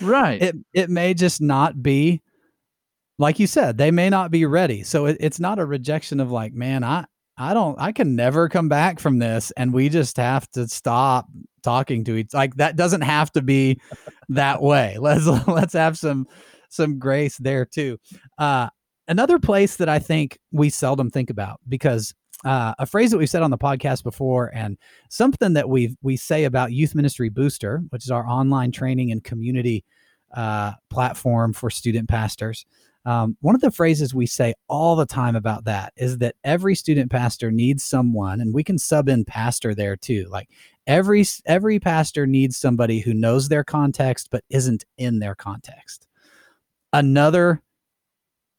right. 0.00 0.40
It 0.40 0.56
it 0.72 0.90
may 0.90 1.12
just 1.14 1.40
not 1.40 1.82
be 1.82 2.22
like 3.18 3.38
you 3.38 3.46
said, 3.46 3.76
they 3.76 3.90
may 3.90 4.08
not 4.08 4.30
be 4.30 4.46
ready. 4.46 4.82
So 4.82 5.04
it, 5.04 5.18
it's 5.20 5.38
not 5.38 5.58
a 5.58 5.66
rejection 5.66 6.20
of 6.20 6.30
like, 6.30 6.54
man, 6.54 6.82
I 6.82 7.04
I 7.36 7.52
don't 7.52 7.78
I 7.78 7.92
can 7.92 8.16
never 8.16 8.48
come 8.48 8.68
back 8.68 8.98
from 8.98 9.18
this 9.18 9.50
and 9.56 9.72
we 9.72 9.90
just 9.90 10.16
have 10.16 10.50
to 10.52 10.66
stop 10.66 11.28
talking 11.62 12.02
to 12.04 12.16
each 12.16 12.32
like 12.32 12.54
that 12.56 12.76
doesn't 12.76 13.02
have 13.02 13.30
to 13.32 13.42
be 13.42 13.80
that 14.30 14.62
way. 14.62 14.96
Let's 14.98 15.26
let's 15.46 15.74
have 15.74 15.98
some 15.98 16.26
some 16.70 16.98
grace 16.98 17.36
there 17.36 17.66
too. 17.66 17.98
Uh 18.38 18.70
another 19.08 19.38
place 19.38 19.76
that 19.76 19.90
I 19.90 19.98
think 19.98 20.38
we 20.52 20.70
seldom 20.70 21.10
think 21.10 21.28
about 21.28 21.60
because 21.68 22.14
uh, 22.44 22.74
a 22.78 22.86
phrase 22.86 23.10
that 23.10 23.18
we've 23.18 23.30
said 23.30 23.42
on 23.42 23.50
the 23.50 23.58
podcast 23.58 24.02
before, 24.02 24.50
and 24.54 24.78
something 25.08 25.52
that 25.54 25.68
we 25.68 25.96
we 26.02 26.16
say 26.16 26.44
about 26.44 26.72
Youth 26.72 26.94
Ministry 26.94 27.28
Booster, 27.28 27.82
which 27.90 28.04
is 28.04 28.10
our 28.10 28.26
online 28.26 28.72
training 28.72 29.12
and 29.12 29.22
community 29.22 29.84
uh, 30.34 30.72
platform 30.88 31.52
for 31.52 31.70
student 31.70 32.08
pastors. 32.08 32.64
Um, 33.06 33.36
one 33.40 33.54
of 33.54 33.62
the 33.62 33.70
phrases 33.70 34.14
we 34.14 34.26
say 34.26 34.54
all 34.68 34.94
the 34.94 35.06
time 35.06 35.34
about 35.34 35.64
that 35.64 35.92
is 35.96 36.18
that 36.18 36.36
every 36.44 36.74
student 36.74 37.10
pastor 37.10 37.50
needs 37.50 37.82
someone, 37.82 38.40
and 38.40 38.54
we 38.54 38.64
can 38.64 38.78
sub 38.78 39.08
in 39.08 39.24
pastor 39.24 39.74
there 39.74 39.96
too. 39.96 40.26
Like 40.30 40.48
every 40.86 41.24
every 41.46 41.78
pastor 41.78 42.26
needs 42.26 42.56
somebody 42.56 43.00
who 43.00 43.14
knows 43.14 43.48
their 43.48 43.64
context 43.64 44.28
but 44.30 44.44
isn't 44.50 44.84
in 44.98 45.18
their 45.18 45.34
context. 45.34 46.06
Another 46.92 47.62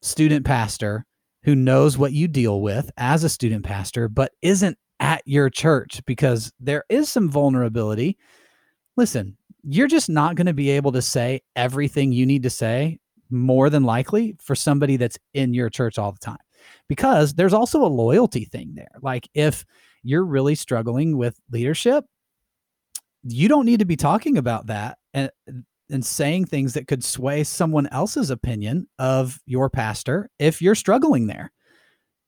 student 0.02 0.46
pastor 0.46 1.06
who 1.44 1.56
knows 1.56 1.98
what 1.98 2.14
you 2.14 2.28
deal 2.28 2.62
with 2.62 2.92
as 2.98 3.24
a 3.24 3.30
student 3.30 3.66
pastor, 3.66 4.08
but 4.08 4.32
isn't 4.42 4.78
at 5.00 5.24
your 5.26 5.50
church 5.50 6.02
because 6.06 6.54
there 6.60 6.84
is 6.90 7.10
some 7.10 7.30
vulnerability. 7.30 8.18
Listen, 8.96 9.36
you're 9.64 9.88
just 9.88 10.10
not 10.10 10.36
going 10.36 10.48
to 10.48 10.54
be 10.54 10.70
able 10.70 10.92
to 10.92 11.02
say 11.02 11.42
everything 11.56 12.12
you 12.12 12.26
need 12.26 12.44
to 12.44 12.50
say 12.50 13.00
more 13.30 13.70
than 13.70 13.84
likely 13.84 14.36
for 14.40 14.56
somebody 14.56 14.98
that's 14.98 15.18
in 15.34 15.54
your 15.54 15.70
church 15.70 15.98
all 15.98 16.12
the 16.12 16.20
time 16.20 16.38
because 16.88 17.34
there's 17.34 17.54
also 17.54 17.84
a 17.84 17.88
loyalty 17.88 18.46
thing 18.46 18.74
there. 18.76 18.92
Like 19.02 19.28
if 19.34 19.66
you're 20.04 20.26
really 20.26 20.56
struggling 20.56 21.18
with 21.18 21.40
leadership, 21.50 22.06
you 23.24 23.48
don't 23.48 23.66
need 23.66 23.80
to 23.80 23.86
be 23.86 23.96
talking 23.96 24.38
about 24.38 24.68
that 24.68 24.98
and 25.14 25.32
and 25.92 26.06
saying 26.06 26.46
things 26.46 26.74
that 26.74 26.88
could 26.88 27.04
sway 27.04 27.44
someone 27.44 27.88
else's 27.88 28.30
opinion 28.30 28.88
of 29.00 29.40
your 29.46 29.70
pastor 29.70 30.30
if 30.40 30.62
you're 30.62 30.76
struggling 30.76 31.28
there. 31.28 31.52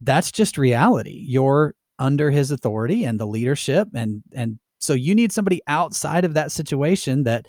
That's 0.02 0.32
just 0.32 0.58
reality. 0.58 1.24
You're 1.26 1.76
under 2.00 2.32
his 2.32 2.52
authority 2.52 3.06
and 3.06 3.20
the 3.20 3.28
leadership 3.28 3.88
and 3.94 4.24
and 4.34 4.60
so 4.80 4.94
you 4.94 5.16
need 5.16 5.32
somebody 5.32 5.62
outside 5.68 6.26
of 6.26 6.34
that 6.34 6.52
situation 6.52 7.24
that 7.24 7.48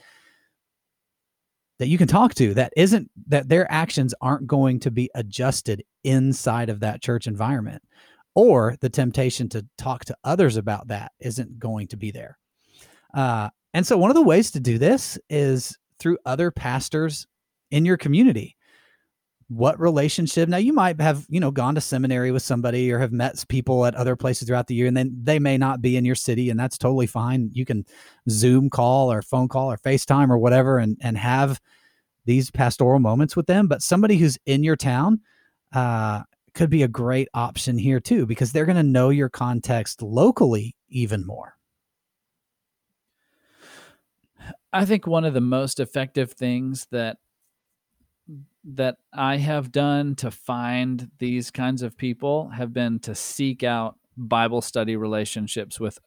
that 1.78 1.88
you 1.88 1.98
can 1.98 2.06
talk 2.06 2.34
to 2.34 2.54
that 2.54 2.72
isn't 2.76 3.10
that 3.26 3.48
their 3.48 3.70
actions 3.72 4.14
aren't 4.20 4.46
going 4.46 4.78
to 4.78 4.90
be 4.90 5.10
adjusted 5.14 5.82
inside 6.04 6.68
of 6.68 6.80
that 6.80 7.02
church 7.02 7.26
environment 7.26 7.82
or 8.34 8.76
the 8.80 8.88
temptation 8.88 9.48
to 9.48 9.66
talk 9.78 10.04
to 10.04 10.16
others 10.24 10.56
about 10.56 10.88
that 10.88 11.10
isn't 11.20 11.58
going 11.58 11.88
to 11.88 11.96
be 11.96 12.10
there 12.10 12.38
uh, 13.14 13.48
and 13.72 13.86
so 13.86 13.96
one 13.96 14.10
of 14.10 14.16
the 14.16 14.22
ways 14.22 14.50
to 14.50 14.60
do 14.60 14.78
this 14.78 15.18
is 15.28 15.76
through 16.04 16.18
other 16.26 16.50
pastors 16.50 17.26
in 17.70 17.86
your 17.86 17.96
community. 17.96 18.56
What 19.48 19.80
relationship 19.80 20.50
now 20.50 20.58
you 20.58 20.74
might 20.74 21.00
have 21.00 21.24
you 21.30 21.40
know 21.40 21.50
gone 21.50 21.74
to 21.76 21.80
seminary 21.80 22.30
with 22.30 22.42
somebody 22.42 22.92
or 22.92 22.98
have 22.98 23.10
met 23.10 23.42
people 23.48 23.86
at 23.86 23.94
other 23.94 24.16
places 24.16 24.46
throughout 24.46 24.66
the 24.66 24.74
year 24.74 24.86
and 24.86 24.96
then 24.96 25.16
they 25.22 25.38
may 25.38 25.56
not 25.56 25.80
be 25.80 25.96
in 25.96 26.04
your 26.04 26.14
city 26.14 26.50
and 26.50 26.60
that's 26.60 26.76
totally 26.76 27.06
fine. 27.06 27.48
You 27.54 27.64
can 27.64 27.86
zoom 28.28 28.68
call 28.68 29.10
or 29.10 29.22
phone 29.22 29.48
call 29.48 29.72
or 29.72 29.78
facetime 29.78 30.28
or 30.28 30.36
whatever 30.36 30.76
and 30.78 30.98
and 31.00 31.16
have 31.16 31.58
these 32.26 32.50
pastoral 32.50 33.00
moments 33.00 33.34
with 33.34 33.46
them 33.46 33.66
but 33.66 33.82
somebody 33.82 34.18
who's 34.18 34.38
in 34.44 34.62
your 34.62 34.76
town 34.76 35.20
uh, 35.72 36.22
could 36.54 36.70
be 36.70 36.82
a 36.82 36.88
great 36.88 37.28
option 37.32 37.78
here 37.78 38.00
too 38.00 38.26
because 38.26 38.52
they're 38.52 38.66
going 38.66 38.76
to 38.76 38.82
know 38.82 39.08
your 39.08 39.30
context 39.30 40.02
locally 40.02 40.76
even 40.88 41.26
more 41.26 41.54
I 44.72 44.84
think 44.84 45.06
one 45.06 45.24
of 45.24 45.34
the 45.34 45.40
most 45.40 45.80
effective 45.80 46.32
things 46.32 46.86
that 46.90 47.18
that 48.64 48.96
I 49.12 49.36
have 49.36 49.70
done 49.70 50.14
to 50.16 50.30
find 50.30 51.10
these 51.18 51.50
kinds 51.50 51.82
of 51.82 51.98
people 51.98 52.48
have 52.48 52.72
been 52.72 52.98
to 53.00 53.14
seek 53.14 53.62
out 53.62 53.96
Bible 54.16 54.62
study 54.62 54.96
relationships 54.96 55.78
with 55.78 55.98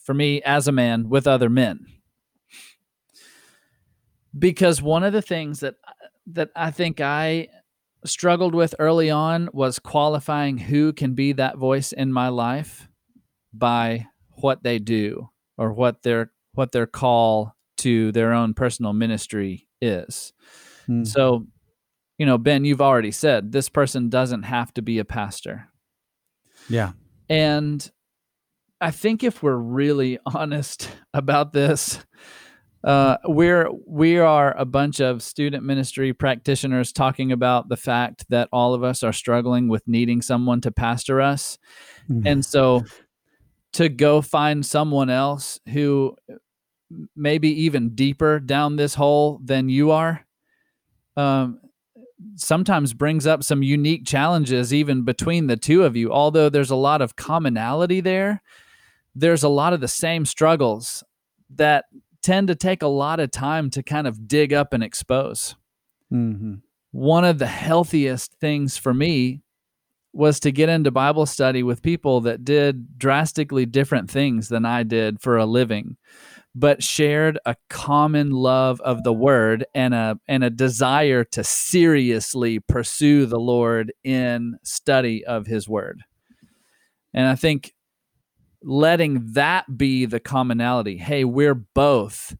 for 0.00 0.12
me 0.14 0.42
as 0.42 0.66
a 0.66 0.72
man 0.72 1.08
with 1.08 1.26
other 1.26 1.48
men. 1.48 1.86
Because 4.36 4.82
one 4.82 5.04
of 5.04 5.12
the 5.12 5.22
things 5.22 5.60
that 5.60 5.76
that 6.26 6.50
I 6.54 6.70
think 6.70 7.00
I 7.00 7.48
struggled 8.04 8.54
with 8.54 8.74
early 8.78 9.10
on 9.10 9.48
was 9.52 9.78
qualifying 9.78 10.58
who 10.58 10.92
can 10.92 11.14
be 11.14 11.32
that 11.32 11.56
voice 11.56 11.92
in 11.92 12.12
my 12.12 12.28
life 12.28 12.88
by 13.52 14.06
what 14.40 14.62
they 14.62 14.78
do 14.78 15.30
or 15.56 15.72
what 15.72 16.02
their 16.02 16.30
what 16.58 16.72
their 16.72 16.88
call 16.88 17.54
to 17.76 18.10
their 18.10 18.32
own 18.32 18.52
personal 18.52 18.92
ministry 18.92 19.68
is. 19.80 20.32
Hmm. 20.86 21.04
So, 21.04 21.46
you 22.18 22.26
know, 22.26 22.36
Ben, 22.36 22.64
you've 22.64 22.82
already 22.82 23.12
said 23.12 23.52
this 23.52 23.68
person 23.68 24.08
doesn't 24.08 24.42
have 24.42 24.74
to 24.74 24.82
be 24.82 24.98
a 24.98 25.04
pastor. 25.04 25.68
Yeah. 26.68 26.92
And 27.28 27.88
I 28.80 28.90
think 28.90 29.22
if 29.22 29.40
we're 29.40 29.56
really 29.56 30.18
honest 30.26 30.90
about 31.14 31.52
this, 31.52 32.00
uh, 32.82 33.18
we're 33.24 33.68
we 33.86 34.18
are 34.18 34.56
a 34.56 34.64
bunch 34.64 35.00
of 35.00 35.22
student 35.22 35.64
ministry 35.64 36.12
practitioners 36.12 36.92
talking 36.92 37.30
about 37.30 37.68
the 37.68 37.76
fact 37.76 38.24
that 38.30 38.48
all 38.52 38.74
of 38.74 38.82
us 38.82 39.04
are 39.04 39.12
struggling 39.12 39.68
with 39.68 39.86
needing 39.86 40.22
someone 40.22 40.60
to 40.60 40.70
pastor 40.70 41.20
us, 41.20 41.58
mm. 42.08 42.22
and 42.24 42.44
so 42.44 42.84
to 43.72 43.88
go 43.88 44.22
find 44.22 44.64
someone 44.64 45.10
else 45.10 45.58
who 45.68 46.16
maybe 47.14 47.48
even 47.64 47.94
deeper 47.94 48.40
down 48.40 48.76
this 48.76 48.94
hole 48.94 49.40
than 49.44 49.68
you 49.68 49.90
are, 49.90 50.26
um, 51.16 51.60
sometimes 52.36 52.94
brings 52.94 53.26
up 53.26 53.42
some 53.42 53.62
unique 53.62 54.06
challenges 54.06 54.72
even 54.72 55.04
between 55.04 55.46
the 55.46 55.56
two 55.56 55.84
of 55.84 55.96
you. 55.96 56.10
Although 56.12 56.48
there's 56.48 56.70
a 56.70 56.76
lot 56.76 57.02
of 57.02 57.16
commonality 57.16 58.00
there, 58.00 58.42
there's 59.14 59.42
a 59.42 59.48
lot 59.48 59.72
of 59.72 59.80
the 59.80 59.88
same 59.88 60.24
struggles 60.24 61.04
that 61.50 61.86
tend 62.22 62.48
to 62.48 62.54
take 62.54 62.82
a 62.82 62.88
lot 62.88 63.20
of 63.20 63.30
time 63.30 63.70
to 63.70 63.82
kind 63.82 64.06
of 64.06 64.28
dig 64.28 64.52
up 64.52 64.72
and 64.72 64.82
expose. 64.82 65.54
Mm-hmm. 66.12 66.54
One 66.90 67.24
of 67.24 67.38
the 67.38 67.46
healthiest 67.46 68.34
things 68.40 68.76
for 68.76 68.94
me 68.94 69.42
was 70.12 70.40
to 70.40 70.50
get 70.50 70.68
into 70.68 70.90
Bible 70.90 71.26
study 71.26 71.62
with 71.62 71.82
people 71.82 72.22
that 72.22 72.44
did 72.44 72.98
drastically 72.98 73.66
different 73.66 74.10
things 74.10 74.48
than 74.48 74.64
I 74.64 74.82
did 74.82 75.20
for 75.20 75.36
a 75.36 75.46
living, 75.46 75.96
but 76.58 76.82
shared 76.82 77.38
a 77.46 77.54
common 77.70 78.30
love 78.30 78.80
of 78.80 79.04
the 79.04 79.12
word 79.12 79.64
and 79.74 79.94
a 79.94 80.18
and 80.26 80.42
a 80.42 80.50
desire 80.50 81.22
to 81.22 81.44
seriously 81.44 82.58
pursue 82.58 83.26
the 83.26 83.38
Lord 83.38 83.92
in 84.02 84.58
study 84.64 85.24
of 85.24 85.46
his 85.46 85.68
word. 85.68 86.02
And 87.14 87.28
I 87.28 87.36
think 87.36 87.74
letting 88.62 89.32
that 89.34 89.78
be 89.78 90.04
the 90.04 90.18
commonality. 90.18 90.96
Hey, 90.96 91.24
we're 91.24 91.54
both 91.54 92.36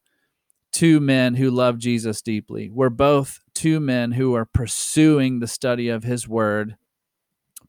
two 0.72 0.98
men 0.98 1.36
who 1.36 1.50
love 1.50 1.78
Jesus 1.78 2.20
deeply. 2.20 2.70
We're 2.70 2.90
both 2.90 3.38
two 3.54 3.78
men 3.78 4.12
who 4.12 4.34
are 4.34 4.44
pursuing 4.44 5.38
the 5.38 5.46
study 5.46 5.88
of 5.88 6.02
his 6.02 6.26
word 6.26 6.76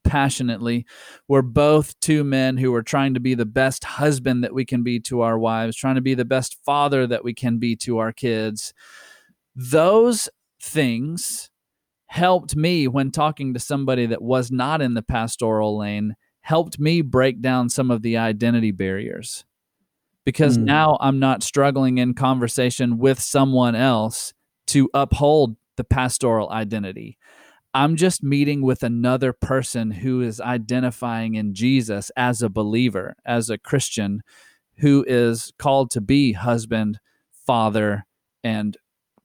passionately. 0.04 0.86
We're 1.28 1.42
both 1.42 1.98
two 2.00 2.24
men 2.24 2.56
who 2.56 2.74
are 2.74 2.82
trying 2.82 3.14
to 3.14 3.20
be 3.20 3.34
the 3.34 3.46
best 3.46 3.84
husband 3.84 4.44
that 4.44 4.54
we 4.54 4.64
can 4.64 4.82
be 4.82 5.00
to 5.00 5.20
our 5.20 5.38
wives, 5.38 5.76
trying 5.76 5.96
to 5.96 6.00
be 6.00 6.14
the 6.14 6.24
best 6.24 6.56
father 6.64 7.06
that 7.06 7.24
we 7.24 7.34
can 7.34 7.58
be 7.58 7.76
to 7.76 7.98
our 7.98 8.12
kids. 8.12 8.72
Those 9.54 10.28
things 10.60 11.50
helped 12.06 12.56
me 12.56 12.88
when 12.88 13.10
talking 13.10 13.54
to 13.54 13.60
somebody 13.60 14.06
that 14.06 14.22
was 14.22 14.50
not 14.50 14.82
in 14.82 14.94
the 14.94 15.02
pastoral 15.02 15.78
lane 15.78 16.16
helped 16.40 16.78
me 16.80 17.02
break 17.02 17.40
down 17.40 17.68
some 17.68 17.90
of 17.90 18.02
the 18.02 18.16
identity 18.16 18.72
barriers 18.72 19.44
because 20.24 20.58
mm. 20.58 20.64
now 20.64 20.98
I'm 21.00 21.18
not 21.18 21.42
struggling 21.42 21.98
in 21.98 22.14
conversation 22.14 22.98
with 22.98 23.20
someone 23.20 23.74
else 23.74 24.32
to 24.68 24.88
uphold 24.94 25.56
the 25.76 25.84
pastoral 25.84 26.50
identity. 26.50 27.18
I'm 27.72 27.96
just 27.96 28.22
meeting 28.22 28.62
with 28.62 28.82
another 28.82 29.32
person 29.32 29.90
who 29.92 30.20
is 30.22 30.40
identifying 30.40 31.34
in 31.34 31.54
Jesus 31.54 32.10
as 32.16 32.42
a 32.42 32.48
believer, 32.48 33.14
as 33.24 33.48
a 33.48 33.58
Christian 33.58 34.22
who 34.78 35.04
is 35.06 35.52
called 35.58 35.90
to 35.92 36.00
be 36.00 36.32
husband, 36.32 36.98
father, 37.46 38.06
and 38.42 38.76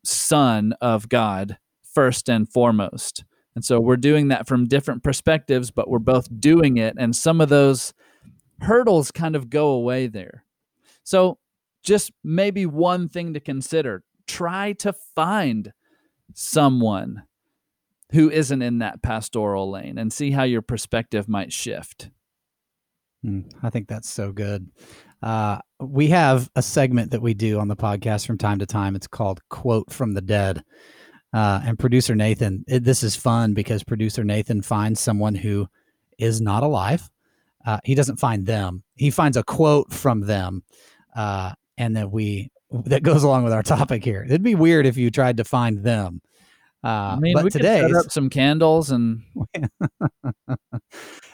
son 0.03 0.73
of 0.81 1.09
God 1.09 1.57
first 1.81 2.29
and 2.29 2.47
foremost. 2.47 3.23
And 3.55 3.63
so 3.63 3.79
we're 3.79 3.95
doing 3.95 4.27
that 4.27 4.47
from 4.47 4.67
different 4.67 5.03
perspectives, 5.03 5.71
but 5.71 5.89
we're 5.89 5.99
both 5.99 6.27
doing 6.39 6.77
it. 6.77 6.95
And 6.99 7.15
some 7.15 7.39
of 7.41 7.49
those 7.49 7.93
hurdles 8.61 9.11
kind 9.11 9.35
of 9.35 9.49
go 9.49 9.69
away 9.69 10.07
there. 10.07 10.43
So, 11.03 11.39
just 11.83 12.11
maybe 12.23 12.65
one 12.65 13.09
thing 13.09 13.35
to 13.35 13.39
consider 13.39 14.03
try 14.27 14.73
to 14.73 14.91
find 14.91 15.71
someone 16.33 17.23
who 18.15 18.29
isn't 18.31 18.61
in 18.61 18.79
that 18.79 19.01
pastoral 19.01 19.69
lane 19.69 19.97
and 19.97 20.11
see 20.11 20.31
how 20.31 20.43
your 20.43 20.61
perspective 20.61 21.27
might 21.27 21.53
shift. 21.53 22.09
Mm, 23.25 23.51
I 23.61 23.69
think 23.69 23.87
that's 23.87 24.09
so 24.09 24.31
good. 24.31 24.69
Uh, 25.21 25.59
we 25.79 26.07
have 26.07 26.49
a 26.55 26.61
segment 26.61 27.11
that 27.11 27.21
we 27.21 27.33
do 27.33 27.59
on 27.59 27.67
the 27.67 27.75
podcast 27.75 28.25
from 28.25 28.37
time 28.37 28.59
to 28.59 28.65
time. 28.65 28.95
It's 28.95 29.07
called 29.07 29.41
Quote 29.49 29.91
from 29.91 30.13
the 30.13 30.21
Dead. 30.21 30.63
Uh, 31.33 31.61
and 31.65 31.77
producer 31.77 32.15
Nathan, 32.15 32.63
it, 32.67 32.85
this 32.85 33.03
is 33.03 33.15
fun 33.15 33.53
because 33.53 33.83
producer 33.83 34.23
Nathan 34.23 34.61
finds 34.61 35.01
someone 35.01 35.35
who 35.35 35.67
is 36.17 36.39
not 36.39 36.63
alive. 36.63 37.09
Uh, 37.65 37.79
he 37.83 37.95
doesn't 37.95 38.17
find 38.17 38.45
them. 38.45 38.83
He 38.95 39.11
finds 39.11 39.35
a 39.35 39.43
quote 39.43 39.91
from 39.91 40.21
them, 40.21 40.63
uh, 41.15 41.51
and 41.77 41.95
then 41.95 42.11
we 42.11 42.51
that 42.71 43.03
goes 43.03 43.23
along 43.23 43.43
with 43.43 43.51
our 43.51 43.63
topic 43.77 44.03
here. 44.03 44.23
It'd 44.23 44.43
be 44.43 44.55
weird 44.55 44.85
if 44.85 44.95
you 44.95 45.11
tried 45.11 45.37
to 45.37 45.43
find 45.43 45.83
them. 45.83 46.21
Uh, 46.85 47.15
I 47.17 47.19
mean, 47.19 47.33
but 47.33 47.43
we 47.43 47.49
today 47.49 47.81
set 47.81 47.95
up 47.95 48.11
some 48.11 48.29
candles 48.29 48.91
and 48.91 49.23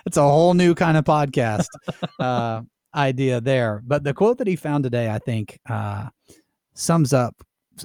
it's 0.06 0.16
a 0.16 0.22
whole 0.22 0.54
new 0.54 0.74
kind 0.74 0.96
of 0.96 1.04
podcast 1.04 1.68
uh, 2.20 2.62
idea 2.96 3.42
there. 3.42 3.84
But 3.86 4.06
the 4.06 4.14
quote 4.14 4.38
that 4.38 4.48
he 4.48 4.56
found 4.56 4.86
today, 4.86 5.10
I 5.10 5.20
think, 5.20 5.60
uh, 5.70 6.08
sums 6.74 7.12
up 7.12 7.36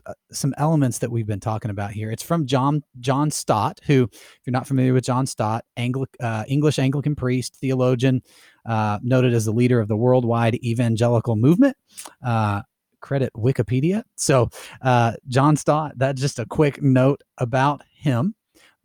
uh, 0.05 0.13
some 0.31 0.55
elements 0.59 0.99
that 0.99 1.11
we've 1.11 1.27
been 1.27 1.41
talking 1.41 1.73
about 1.73 1.91
here. 1.91 2.11
It's 2.13 2.23
from 2.23 2.47
John 2.47 2.83
John 3.01 3.33
Stott, 3.33 3.81
who, 3.85 4.05
if 4.13 4.41
you're 4.45 4.53
not 4.53 4.69
familiar 4.69 4.93
with 4.93 5.05
John 5.05 5.27
Stott, 5.27 5.65
Angli- 5.77 6.07
uh, 6.21 6.45
English 6.47 6.79
Anglican 6.79 7.17
priest, 7.17 7.57
theologian, 7.57 8.23
uh, 8.65 9.01
noted 9.03 9.35
as 9.35 9.45
the 9.45 9.53
leader 9.53 9.81
of 9.81 9.89
the 9.89 9.97
worldwide 9.97 10.55
evangelical 10.65 11.35
movement. 11.35 11.77
Uh, 12.25 12.63
credit 13.01 13.33
Wikipedia. 13.35 14.03
So, 14.17 14.49
uh, 14.83 15.15
John 15.29 15.57
Stott. 15.57 15.93
That's 15.97 16.21
just 16.21 16.39
a 16.39 16.47
quick 16.47 16.83
note 16.83 17.23
about 17.39 17.83
him. 17.95 18.35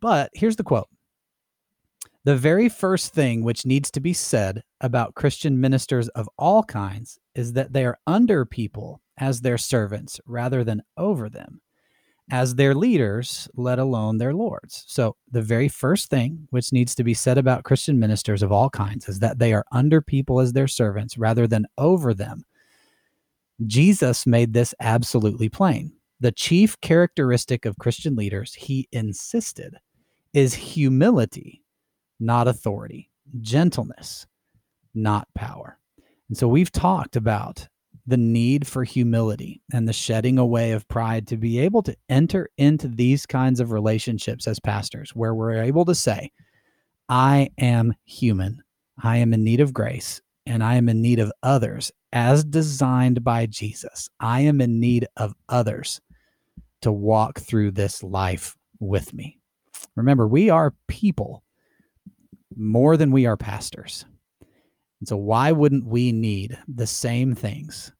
But 0.00 0.30
here's 0.34 0.56
the 0.56 0.64
quote. 0.64 0.88
The 2.24 2.36
very 2.36 2.68
first 2.68 3.12
thing 3.12 3.42
which 3.42 3.66
needs 3.66 3.90
to 3.90 4.00
be 4.00 4.12
said 4.12 4.62
about 4.80 5.16
Christian 5.16 5.60
ministers 5.60 6.08
of 6.10 6.28
all 6.38 6.62
kinds 6.62 7.18
is 7.34 7.52
that 7.54 7.72
they 7.72 7.84
are 7.84 7.98
under 8.06 8.44
people 8.44 9.00
as 9.18 9.40
their 9.40 9.58
servants 9.58 10.20
rather 10.24 10.62
than 10.62 10.82
over 10.96 11.28
them, 11.28 11.60
as 12.30 12.54
their 12.54 12.74
leaders, 12.74 13.48
let 13.54 13.80
alone 13.80 14.18
their 14.18 14.34
lords. 14.34 14.84
So, 14.86 15.16
the 15.32 15.42
very 15.42 15.68
first 15.68 16.10
thing 16.10 16.46
which 16.50 16.72
needs 16.72 16.94
to 16.94 17.04
be 17.04 17.14
said 17.14 17.38
about 17.38 17.64
Christian 17.64 17.98
ministers 17.98 18.42
of 18.42 18.52
all 18.52 18.70
kinds 18.70 19.08
is 19.08 19.18
that 19.18 19.40
they 19.40 19.52
are 19.52 19.64
under 19.72 20.00
people 20.00 20.38
as 20.40 20.52
their 20.52 20.68
servants 20.68 21.18
rather 21.18 21.48
than 21.48 21.66
over 21.76 22.14
them. 22.14 22.44
Jesus 23.66 24.26
made 24.26 24.52
this 24.52 24.74
absolutely 24.80 25.48
plain. 25.48 25.92
The 26.20 26.32
chief 26.32 26.80
characteristic 26.80 27.64
of 27.64 27.78
Christian 27.78 28.16
leaders, 28.16 28.54
he 28.54 28.88
insisted, 28.92 29.76
is 30.32 30.54
humility, 30.54 31.62
not 32.20 32.48
authority, 32.48 33.10
gentleness, 33.40 34.26
not 34.94 35.26
power. 35.34 35.78
And 36.28 36.38
so 36.38 36.48
we've 36.48 36.72
talked 36.72 37.16
about 37.16 37.68
the 38.06 38.16
need 38.16 38.66
for 38.66 38.84
humility 38.84 39.62
and 39.72 39.88
the 39.88 39.92
shedding 39.92 40.38
away 40.38 40.72
of 40.72 40.88
pride 40.88 41.26
to 41.28 41.36
be 41.36 41.58
able 41.58 41.82
to 41.82 41.96
enter 42.08 42.48
into 42.58 42.88
these 42.88 43.26
kinds 43.26 43.60
of 43.60 43.70
relationships 43.70 44.48
as 44.48 44.58
pastors 44.58 45.10
where 45.14 45.34
we're 45.34 45.62
able 45.62 45.84
to 45.84 45.94
say, 45.94 46.30
I 47.08 47.50
am 47.58 47.94
human. 48.04 48.62
I 49.02 49.18
am 49.18 49.32
in 49.32 49.44
need 49.44 49.60
of 49.60 49.72
grace 49.72 50.20
and 50.46 50.62
I 50.62 50.74
am 50.74 50.88
in 50.88 51.00
need 51.00 51.18
of 51.18 51.32
others 51.42 51.92
as 52.12 52.44
designed 52.44 53.24
by 53.24 53.46
Jesus. 53.46 54.08
I 54.20 54.40
am 54.40 54.60
in 54.60 54.80
need 54.80 55.06
of 55.16 55.34
others 55.48 56.00
to 56.82 56.92
walk 56.92 57.40
through 57.40 57.70
this 57.72 58.02
life 58.02 58.56
with 58.80 59.14
me. 59.14 59.38
Remember, 59.96 60.26
we 60.26 60.50
are 60.50 60.74
people 60.88 61.42
more 62.56 62.96
than 62.96 63.12
we 63.12 63.26
are 63.26 63.36
pastors. 63.36 64.04
And 65.00 65.08
so, 65.08 65.16
why 65.16 65.52
wouldn't 65.52 65.86
we 65.86 66.12
need 66.12 66.58
the 66.68 66.86
same 66.86 67.34
things 67.34 67.92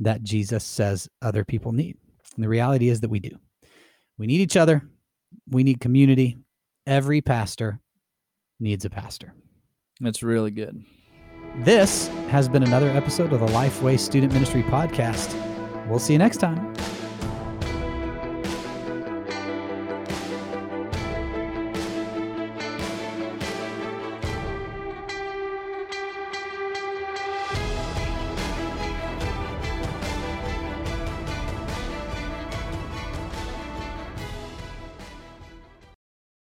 that 0.00 0.22
Jesus 0.22 0.64
says 0.64 1.08
other 1.20 1.44
people 1.44 1.72
need? 1.72 1.96
And 2.34 2.44
the 2.44 2.48
reality 2.48 2.88
is 2.88 3.00
that 3.00 3.10
we 3.10 3.20
do. 3.20 3.36
We 4.18 4.26
need 4.26 4.40
each 4.40 4.56
other, 4.56 4.82
we 5.50 5.64
need 5.64 5.80
community. 5.80 6.38
Every 6.86 7.20
pastor 7.20 7.80
needs 8.58 8.84
a 8.84 8.90
pastor. 8.90 9.34
That's 10.00 10.22
really 10.22 10.50
good. 10.50 10.82
This 11.56 12.08
has 12.30 12.48
been 12.48 12.62
another 12.62 12.88
episode 12.88 13.32
of 13.34 13.40
the 13.40 13.46
Lifeway 13.48 14.00
Student 14.00 14.32
Ministry 14.32 14.62
Podcast. 14.62 15.36
We'll 15.86 15.98
see 15.98 16.14
you 16.14 16.18
next 16.18 16.38
time. 16.38 16.72